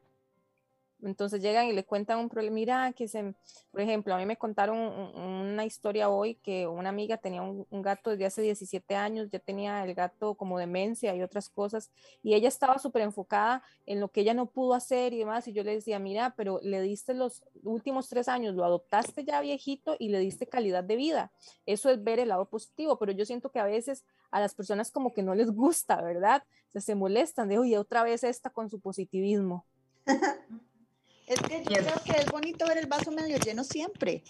entonces 1.04 1.42
llegan 1.42 1.68
y 1.68 1.74
le 1.74 1.84
cuentan 1.84 2.20
un 2.20 2.30
problema, 2.30 2.56
mira, 2.56 2.94
que 2.94 3.08
se, 3.08 3.34
por 3.72 3.82
ejemplo, 3.82 4.14
a 4.14 4.18
mí 4.18 4.26
me 4.26 4.38
contaron 4.38 4.78
una 4.78 5.66
historia 5.66 6.10
hoy 6.10 6.36
que 6.36 6.68
una 6.68 6.90
amiga 6.90 7.18
tenía 7.18 7.42
un, 7.42 7.66
gato 7.82 8.12
desde 8.12 8.26
hace 8.26 8.42
17 8.42 8.96
años, 8.96 9.30
ya 9.32 9.40
tenía 9.40 9.84
el 9.84 9.94
gato 9.96 10.36
como 10.36 10.60
demencia 10.60 11.16
y 11.16 11.22
otras 11.22 11.50
cosas, 11.50 11.92
y 12.22 12.34
ella 12.34 12.48
estaba 12.48 12.78
súper 12.80 13.02
enfocada 13.02 13.64
en 13.86 14.00
lo 14.00 14.10
que 14.10 14.22
ella 14.22 14.34
no 14.34 14.46
pudo 14.46 14.74
hacer 14.74 15.14
y 15.14 15.20
demás, 15.20 15.48
y 15.48 15.54
yo 15.54 15.64
le 15.64 15.74
decía, 15.76 16.00
mira, 16.00 16.34
pero 16.38 16.60
le 16.62 16.82
diste 16.82 17.14
los 17.14 17.44
últimos 17.64 18.08
tres 18.08 18.28
años, 18.28 18.56
lo 18.56 18.64
adoptaste 18.64 19.24
ya 19.24 19.42
viejito 19.42 19.96
y 20.00 20.10
le 20.10 20.20
diste 20.20 20.48
calidad 20.48 20.84
de 20.84 20.96
vida. 20.96 21.32
Eso 21.66 21.90
es 21.90 22.04
ver 22.04 22.20
el 22.20 22.30
lado 22.30 22.46
positivo, 22.46 22.98
pero 23.00 23.12
yo 23.12 23.26
siento 23.26 23.52
que 23.52 23.60
a 23.60 23.66
veces 23.66 24.06
a 24.30 24.40
las 24.40 24.56
personas 24.56 24.92
como 24.92 25.14
que 25.14 25.24
no 25.24 25.36
les 25.36 25.52
gusta, 25.52 26.02
¿verdad? 26.02 26.44
se 26.80 26.96
molestan 26.96 27.50
de, 27.50 27.58
oye, 27.58 27.78
otra 27.78 28.04
vez 28.04 28.24
esta 28.24 28.50
con 28.50 28.70
su 28.70 28.80
positivismo. 28.80 29.66
Es 31.32 31.40
que 31.44 31.64
yo 31.64 31.78
creo 31.78 32.04
que 32.04 32.22
es 32.22 32.26
bonito 32.30 32.68
ver 32.68 32.78
el 32.78 32.88
vaso 32.88 33.10
medio 33.10 33.38
lleno 33.38 33.64
siempre, 33.64 34.22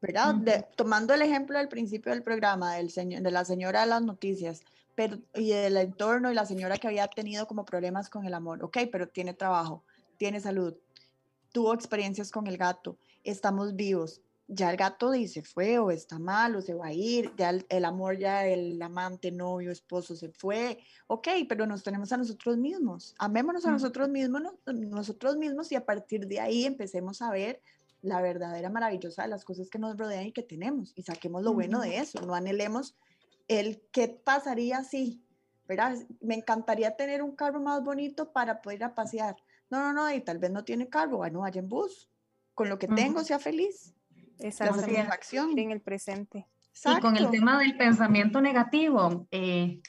¿verdad? 0.00 0.36
tomando 0.76 1.12
el 1.12 1.22
ejemplo 1.22 1.58
del 1.58 1.66
principio 1.66 2.12
del 2.12 2.22
programa, 2.22 2.76
del 2.76 2.92
señor, 2.92 3.22
de 3.22 3.32
la 3.32 3.44
señora 3.44 3.80
de 3.80 3.88
las 3.88 4.00
noticias, 4.00 4.62
pero, 4.94 5.18
y 5.34 5.48
del 5.48 5.76
entorno 5.76 6.30
y 6.30 6.34
la 6.36 6.46
señora 6.46 6.76
que 6.76 6.86
había 6.86 7.08
tenido 7.08 7.48
como 7.48 7.64
problemas 7.64 8.08
con 8.08 8.26
el 8.26 8.34
amor, 8.34 8.62
ok, 8.62 8.78
pero 8.92 9.08
tiene 9.08 9.34
trabajo, 9.34 9.82
tiene 10.16 10.38
salud, 10.38 10.76
tuvo 11.50 11.74
experiencias 11.74 12.30
con 12.30 12.46
el 12.46 12.58
gato, 12.58 12.96
estamos 13.24 13.74
vivos, 13.74 14.20
ya 14.46 14.70
el 14.70 14.76
gato 14.76 15.10
dice 15.10 15.42
fue 15.42 15.78
o 15.78 15.90
está 15.90 16.18
mal 16.18 16.54
o 16.56 16.60
se 16.60 16.74
va 16.74 16.86
a 16.86 16.92
ir, 16.92 17.32
ya 17.36 17.50
el, 17.50 17.84
amor, 17.84 18.18
ya 18.18 18.46
el 18.46 18.80
amante, 18.82 19.30
novio, 19.30 19.70
esposo 19.70 20.14
se 20.14 20.28
fue, 20.30 20.78
ok, 21.06 21.28
pero 21.48 21.66
nos 21.66 21.82
tenemos 21.82 22.12
a 22.12 22.16
nosotros 22.16 22.56
mismos, 22.58 23.14
amémonos 23.18 23.64
a 23.64 23.70
nosotros 23.70 24.08
mismos, 24.08 24.42
nosotros 24.66 25.36
mismos 25.36 25.72
y 25.72 25.76
a 25.76 25.84
partir 25.84 26.26
de 26.26 26.40
ahí 26.40 26.64
empecemos 26.64 27.22
a 27.22 27.30
ver 27.30 27.60
la 28.02 28.20
verdadera 28.20 28.68
maravillosa 28.68 29.22
de 29.22 29.28
las 29.28 29.44
cosas 29.44 29.70
que 29.70 29.78
nos 29.78 29.96
rodean 29.96 30.26
y 30.26 30.32
que 30.32 30.42
tenemos 30.42 30.92
y 30.94 31.02
saquemos 31.02 31.42
lo 31.42 31.54
bueno 31.54 31.80
de 31.80 31.98
eso, 31.98 32.20
no 32.20 32.34
anhelemos 32.34 32.94
el 33.48 33.82
qué 33.92 34.08
pasaría 34.08 34.84
si, 34.84 35.22
¿verdad? 35.66 35.96
Me 36.20 36.34
encantaría 36.34 36.96
tener 36.96 37.22
un 37.22 37.34
carro 37.34 37.60
más 37.60 37.82
bonito 37.82 38.32
para 38.32 38.60
poder 38.60 38.80
ir 38.80 38.84
a 38.84 38.94
pasear. 38.94 39.36
No, 39.70 39.80
no, 39.80 39.92
no, 39.92 40.14
y 40.14 40.20
tal 40.20 40.38
vez 40.38 40.50
no 40.50 40.64
tiene 40.64 40.88
carro, 40.88 41.18
bueno, 41.18 41.40
vaya 41.40 41.60
en 41.60 41.68
bus. 41.68 42.10
Con 42.54 42.68
lo 42.68 42.78
que 42.78 42.86
tengo, 42.86 43.24
sea 43.24 43.38
feliz. 43.38 43.93
Esa 44.38 44.72
satisfacción 44.72 45.58
en 45.58 45.70
el 45.70 45.80
presente. 45.80 46.46
Y 46.84 47.00
con 47.00 47.16
el 47.16 47.30
tema 47.30 47.58
del 47.58 47.76
pensamiento 47.76 48.40
negativo, 48.40 49.28
eh, 49.30 49.80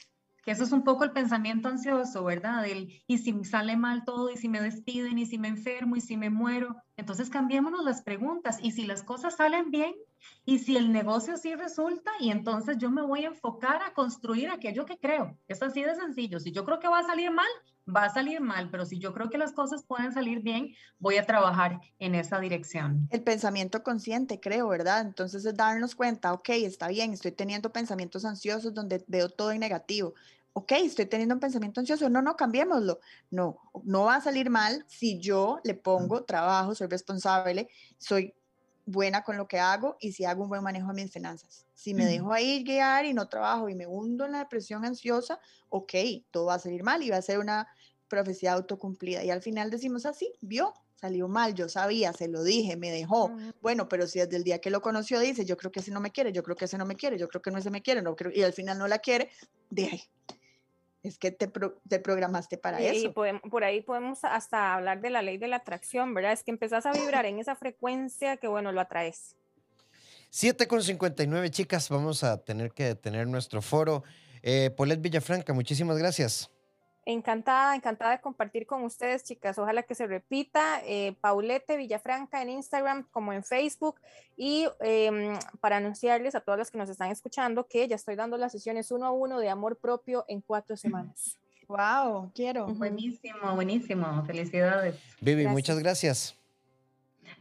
que 0.46 0.52
eso 0.52 0.62
es 0.62 0.70
un 0.70 0.84
poco 0.84 1.02
el 1.02 1.10
pensamiento 1.10 1.68
ansioso, 1.68 2.22
¿verdad? 2.22 2.64
El, 2.64 3.02
y 3.08 3.18
si 3.18 3.44
sale 3.44 3.76
mal 3.76 4.04
todo, 4.04 4.30
y 4.30 4.36
si 4.36 4.48
me 4.48 4.60
despiden, 4.60 5.18
y 5.18 5.26
si 5.26 5.38
me 5.38 5.48
enfermo, 5.48 5.96
y 5.96 6.00
si 6.00 6.16
me 6.16 6.30
muero. 6.30 6.76
Entonces 6.96 7.28
cambiémonos 7.30 7.84
las 7.84 8.02
preguntas. 8.02 8.58
Y 8.62 8.70
si 8.70 8.86
las 8.86 9.02
cosas 9.02 9.34
salen 9.34 9.72
bien, 9.72 9.92
y 10.44 10.60
si 10.60 10.76
el 10.76 10.92
negocio 10.92 11.36
sí 11.36 11.56
resulta, 11.56 12.12
y 12.20 12.30
entonces 12.30 12.78
yo 12.78 12.90
me 12.90 13.02
voy 13.02 13.24
a 13.24 13.28
enfocar 13.28 13.82
a 13.82 13.92
construir 13.92 14.48
aquello 14.48 14.86
que 14.86 14.98
creo. 14.98 15.36
Es 15.48 15.60
así 15.62 15.82
de 15.82 15.96
sencillo. 15.96 16.38
Si 16.38 16.52
yo 16.52 16.64
creo 16.64 16.78
que 16.78 16.86
va 16.88 17.00
a 17.00 17.06
salir 17.06 17.32
mal, 17.32 17.48
va 17.94 18.04
a 18.04 18.10
salir 18.10 18.40
mal, 18.40 18.70
pero 18.70 18.84
si 18.84 18.98
yo 18.98 19.12
creo 19.12 19.30
que 19.30 19.38
las 19.38 19.52
cosas 19.52 19.84
pueden 19.84 20.12
salir 20.12 20.40
bien, 20.40 20.74
voy 20.98 21.16
a 21.16 21.26
trabajar 21.26 21.80
en 21.98 22.14
esa 22.14 22.40
dirección. 22.40 23.08
El 23.10 23.22
pensamiento 23.22 23.82
consciente, 23.82 24.40
creo, 24.40 24.68
¿verdad? 24.68 25.02
Entonces 25.02 25.44
es 25.44 25.56
darnos 25.56 25.94
cuenta, 25.94 26.32
ok, 26.32 26.48
está 26.50 26.88
bien, 26.88 27.12
estoy 27.12 27.32
teniendo 27.32 27.72
pensamientos 27.72 28.24
ansiosos 28.24 28.74
donde 28.74 29.04
veo 29.06 29.28
todo 29.28 29.52
en 29.52 29.60
negativo. 29.60 30.14
Ok, 30.52 30.72
estoy 30.72 31.06
teniendo 31.06 31.34
un 31.34 31.40
pensamiento 31.40 31.80
ansioso, 31.80 32.08
no, 32.08 32.22
no, 32.22 32.34
cambiémoslo. 32.34 32.98
No, 33.30 33.58
no 33.84 34.04
va 34.04 34.16
a 34.16 34.20
salir 34.20 34.48
mal 34.48 34.84
si 34.88 35.18
yo 35.20 35.60
le 35.64 35.74
pongo 35.74 36.24
trabajo, 36.24 36.74
soy 36.74 36.88
responsable, 36.88 37.68
soy 37.98 38.34
buena 38.86 39.22
con 39.22 39.36
lo 39.36 39.48
que 39.48 39.58
hago 39.58 39.96
y 40.00 40.12
si 40.12 40.24
hago 40.24 40.44
un 40.44 40.48
buen 40.48 40.62
manejo 40.62 40.88
de 40.88 41.02
mis 41.02 41.12
finanzas. 41.12 41.66
Si 41.74 41.92
me 41.92 42.06
dejo 42.06 42.32
ahí 42.32 42.64
guiar 42.64 43.04
y 43.04 43.12
no 43.12 43.28
trabajo 43.28 43.68
y 43.68 43.74
me 43.74 43.86
hundo 43.86 44.24
en 44.24 44.32
la 44.32 44.38
depresión 44.38 44.84
ansiosa, 44.84 45.40
ok, 45.68 45.92
todo 46.30 46.46
va 46.46 46.54
a 46.54 46.58
salir 46.58 46.82
mal 46.82 47.02
y 47.02 47.10
va 47.10 47.16
a 47.16 47.22
ser 47.22 47.38
una 47.38 47.68
profecía 48.08 48.52
autocumplida. 48.52 49.24
Y 49.24 49.30
al 49.30 49.42
final 49.42 49.70
decimos 49.70 50.06
así, 50.06 50.32
vio, 50.40 50.74
salió 50.94 51.28
mal, 51.28 51.54
yo 51.54 51.68
sabía, 51.68 52.12
se 52.12 52.28
lo 52.28 52.42
dije, 52.42 52.76
me 52.76 52.90
dejó. 52.90 53.36
Bueno, 53.60 53.88
pero 53.88 54.06
si 54.06 54.18
desde 54.18 54.36
el 54.36 54.44
día 54.44 54.60
que 54.60 54.70
lo 54.70 54.80
conoció 54.80 55.20
dice, 55.20 55.44
yo 55.44 55.56
creo 55.56 55.70
que 55.70 55.80
ese 55.80 55.90
no 55.90 56.00
me 56.00 56.10
quiere, 56.10 56.32
yo 56.32 56.42
creo 56.42 56.56
que 56.56 56.64
ese 56.64 56.78
no 56.78 56.86
me 56.86 56.96
quiere, 56.96 57.18
yo 57.18 57.28
creo 57.28 57.42
que 57.42 57.50
no 57.50 57.58
ese 57.58 57.70
me 57.70 57.82
quiere, 57.82 58.02
no 58.02 58.16
creo, 58.16 58.32
y 58.34 58.42
al 58.42 58.52
final 58.52 58.78
no 58.78 58.88
la 58.88 58.98
quiere, 58.98 59.30
de 59.70 60.02
es 61.06 61.18
que 61.18 61.30
te, 61.30 61.48
te 61.88 62.00
programaste 62.00 62.58
para 62.58 62.80
eso. 62.80 63.06
Y 63.06 63.48
por 63.48 63.64
ahí 63.64 63.80
podemos 63.80 64.24
hasta 64.24 64.74
hablar 64.74 65.00
de 65.00 65.10
la 65.10 65.22
ley 65.22 65.38
de 65.38 65.46
la 65.46 65.56
atracción, 65.56 66.14
¿verdad? 66.14 66.32
Es 66.32 66.42
que 66.42 66.50
empezás 66.50 66.84
a 66.84 66.92
vibrar 66.92 67.26
en 67.26 67.38
esa 67.38 67.54
frecuencia 67.54 68.36
que, 68.38 68.48
bueno, 68.48 68.72
lo 68.72 68.80
atraes. 68.80 69.36
7 70.30 70.66
con 70.66 70.82
59, 70.82 71.50
chicas, 71.50 71.88
vamos 71.88 72.24
a 72.24 72.38
tener 72.42 72.72
que 72.72 72.84
detener 72.84 73.28
nuestro 73.28 73.62
foro. 73.62 74.02
Eh, 74.42 74.70
Polet 74.76 75.00
Villafranca, 75.00 75.52
muchísimas 75.52 75.96
gracias. 75.96 76.50
Encantada, 77.08 77.76
encantada 77.76 78.10
de 78.10 78.20
compartir 78.20 78.66
con 78.66 78.82
ustedes, 78.82 79.22
chicas. 79.22 79.56
Ojalá 79.60 79.84
que 79.84 79.94
se 79.94 80.08
repita. 80.08 80.80
Eh, 80.84 81.14
Paulette 81.20 81.76
Villafranca 81.76 82.42
en 82.42 82.50
Instagram 82.50 83.06
como 83.12 83.32
en 83.32 83.44
Facebook. 83.44 84.00
Y 84.36 84.66
em, 84.80 85.38
para 85.60 85.76
anunciarles 85.76 86.34
a 86.34 86.40
todas 86.40 86.58
las 86.58 86.70
que 86.72 86.78
nos 86.78 86.88
están 86.88 87.12
escuchando 87.12 87.68
que 87.68 87.86
ya 87.86 87.94
estoy 87.94 88.16
dando 88.16 88.36
las 88.36 88.50
sesiones 88.50 88.90
uno 88.90 89.06
a 89.06 89.12
uno 89.12 89.38
de 89.38 89.48
amor 89.48 89.76
propio 89.76 90.24
en 90.26 90.40
cuatro 90.40 90.76
semanas. 90.76 91.38
Wow, 91.68 92.32
quiero. 92.34 92.66
Buenísimo, 92.66 93.54
buenísimo. 93.54 94.24
Felicidades. 94.24 94.96
Vivi, 95.20 95.46
muchas 95.46 95.78
gracias. 95.78 96.36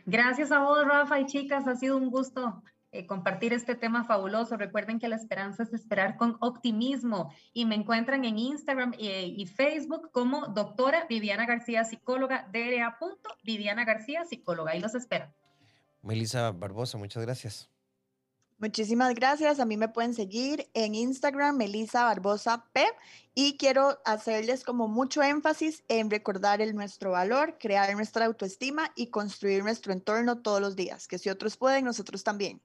Gracias 0.06 0.52
a 0.52 0.60
vos, 0.60 0.86
Rafa 0.86 1.20
y 1.20 1.26
chicas. 1.26 1.68
Ha 1.68 1.76
sido 1.76 1.98
un 1.98 2.12
gusto 2.12 2.62
eh, 2.96 3.06
compartir 3.06 3.52
este 3.52 3.76
tema 3.76 4.06
fabuloso. 4.06 4.56
Recuerden 4.58 5.00
que 5.00 5.10
la 5.10 5.18
esperanza 5.18 5.64
es 5.64 5.74
esperar 5.74 6.16
con 6.16 6.38
optimismo 6.40 7.34
y 7.54 7.66
me 7.66 7.76
encuentran 7.76 8.24
en 8.24 8.38
Instagram 8.38 8.94
eh, 8.98 9.34
y 9.36 9.46
Facebook 9.48 10.12
como 10.12 10.48
doctora 10.48 11.06
Viviana 11.10 11.46
García, 11.46 11.84
psicóloga, 11.84 12.48
DRA. 12.54 12.98
Viviana 13.44 13.84
García, 13.84 14.24
psicóloga. 14.24 14.72
Ahí 14.72 14.80
los 14.80 14.96
espero. 14.96 15.32
Melissa 16.02 16.52
Barbosa, 16.52 16.98
muchas 16.98 17.24
gracias. 17.24 17.70
Muchísimas 18.58 19.14
gracias. 19.14 19.60
A 19.60 19.66
mí 19.66 19.76
me 19.76 19.90
pueden 19.90 20.14
seguir 20.14 20.70
en 20.74 20.96
Instagram, 20.96 21.58
Melissa 21.58 22.06
Barbosa 22.06 22.66
P. 22.72 22.86
Y 23.34 23.58
quiero 23.58 24.00
hacerles 24.06 24.64
como 24.64 24.88
mucho 24.88 25.22
énfasis 25.22 25.84
en 25.90 26.10
recordar 26.10 26.62
el 26.62 26.74
nuestro 26.74 27.12
valor, 27.12 27.58
crear 27.60 27.94
nuestra 27.96 28.26
autoestima 28.26 28.92
y 28.96 29.08
construir 29.08 29.64
nuestro 29.64 29.92
entorno 29.92 30.38
todos 30.42 30.62
los 30.62 30.78
días. 30.78 31.10
Que 31.10 31.20
si 31.20 31.30
otros 31.30 31.58
pueden, 31.58 31.84
nosotros 31.84 32.24
también. 32.24 32.62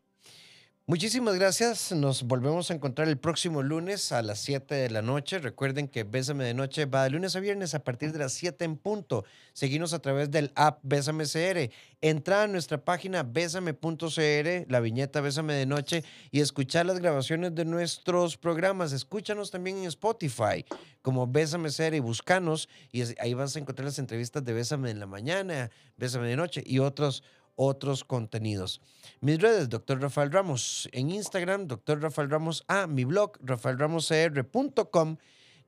Muchísimas 0.86 1.36
gracias. 1.36 1.92
Nos 1.92 2.24
volvemos 2.24 2.68
a 2.70 2.74
encontrar 2.74 3.06
el 3.06 3.16
próximo 3.16 3.62
lunes 3.62 4.10
a 4.10 4.22
las 4.22 4.40
7 4.40 4.74
de 4.74 4.90
la 4.90 5.02
noche. 5.02 5.38
Recuerden 5.38 5.86
que 5.86 6.02
Bésame 6.02 6.42
de 6.42 6.52
Noche 6.52 6.84
va 6.86 7.04
de 7.04 7.10
lunes 7.10 7.36
a 7.36 7.40
viernes 7.40 7.74
a 7.76 7.84
partir 7.84 8.12
de 8.12 8.18
las 8.18 8.32
7 8.32 8.64
en 8.64 8.76
punto. 8.76 9.24
Seguimos 9.52 9.92
a 9.92 10.00
través 10.00 10.32
del 10.32 10.50
app 10.56 10.80
Bésame 10.82 11.26
CR. 11.26 11.72
Entra 12.00 12.42
a 12.42 12.48
nuestra 12.48 12.84
página 12.84 13.22
bésame.cr, 13.22 14.66
la 14.68 14.80
viñeta 14.80 15.20
Bésame 15.20 15.54
de 15.54 15.66
Noche 15.66 16.02
y 16.32 16.40
escuchar 16.40 16.86
las 16.86 16.98
grabaciones 16.98 17.54
de 17.54 17.64
nuestros 17.64 18.36
programas. 18.36 18.92
Escúchanos 18.92 19.52
también 19.52 19.78
en 19.78 19.84
Spotify 19.84 20.64
como 21.02 21.28
Bésame 21.28 21.70
CR 21.70 21.94
y 21.94 22.00
buscanos 22.00 22.68
y 22.90 23.02
ahí 23.20 23.34
vas 23.34 23.54
a 23.54 23.60
encontrar 23.60 23.84
las 23.84 24.00
entrevistas 24.00 24.44
de 24.44 24.52
Bésame 24.54 24.90
en 24.90 24.98
la 24.98 25.06
mañana, 25.06 25.70
Bésame 25.96 26.26
de 26.26 26.36
Noche 26.36 26.64
y 26.66 26.80
otros 26.80 27.22
otros 27.62 28.04
contenidos. 28.04 28.80
Mis 29.20 29.38
redes, 29.38 29.68
Dr. 29.68 30.00
Rafael 30.00 30.32
Ramos, 30.32 30.88
en 30.92 31.10
Instagram, 31.10 31.66
Dr. 31.66 32.00
Rafael 32.00 32.30
Ramos 32.30 32.64
A, 32.68 32.86
mi 32.86 33.04
blog, 33.04 33.32
rafaelramoscr.com. 33.42 35.18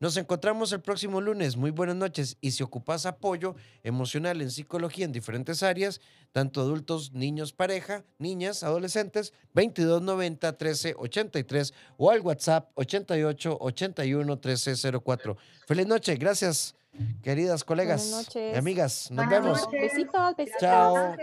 Nos 0.00 0.16
encontramos 0.16 0.72
el 0.72 0.80
próximo 0.80 1.20
lunes. 1.20 1.56
Muy 1.56 1.70
buenas 1.70 1.94
noches. 1.94 2.38
Y 2.40 2.52
si 2.52 2.62
ocupas 2.62 3.04
apoyo 3.04 3.54
emocional 3.84 4.40
en 4.40 4.50
psicología 4.50 5.04
en 5.04 5.12
diferentes 5.12 5.62
áreas, 5.62 6.00
tanto 6.32 6.62
adultos, 6.62 7.12
niños, 7.12 7.52
pareja, 7.52 8.04
niñas, 8.18 8.62
adolescentes, 8.62 9.34
2290 9.54 10.48
1383 10.48 11.74
o 11.98 12.10
al 12.10 12.20
WhatsApp 12.22 12.70
88 12.74 13.58
81 13.60 14.26
1304. 14.26 15.36
Feliz 15.66 15.86
noche. 15.86 16.16
Gracias, 16.16 16.74
queridas 17.22 17.62
colegas 17.62 18.26
y 18.34 18.56
amigas. 18.56 19.10
Nos 19.10 19.28
vemos. 19.28 19.68
Besitos, 19.70 20.36
besitos. 20.36 20.58
Chao. 20.58 21.16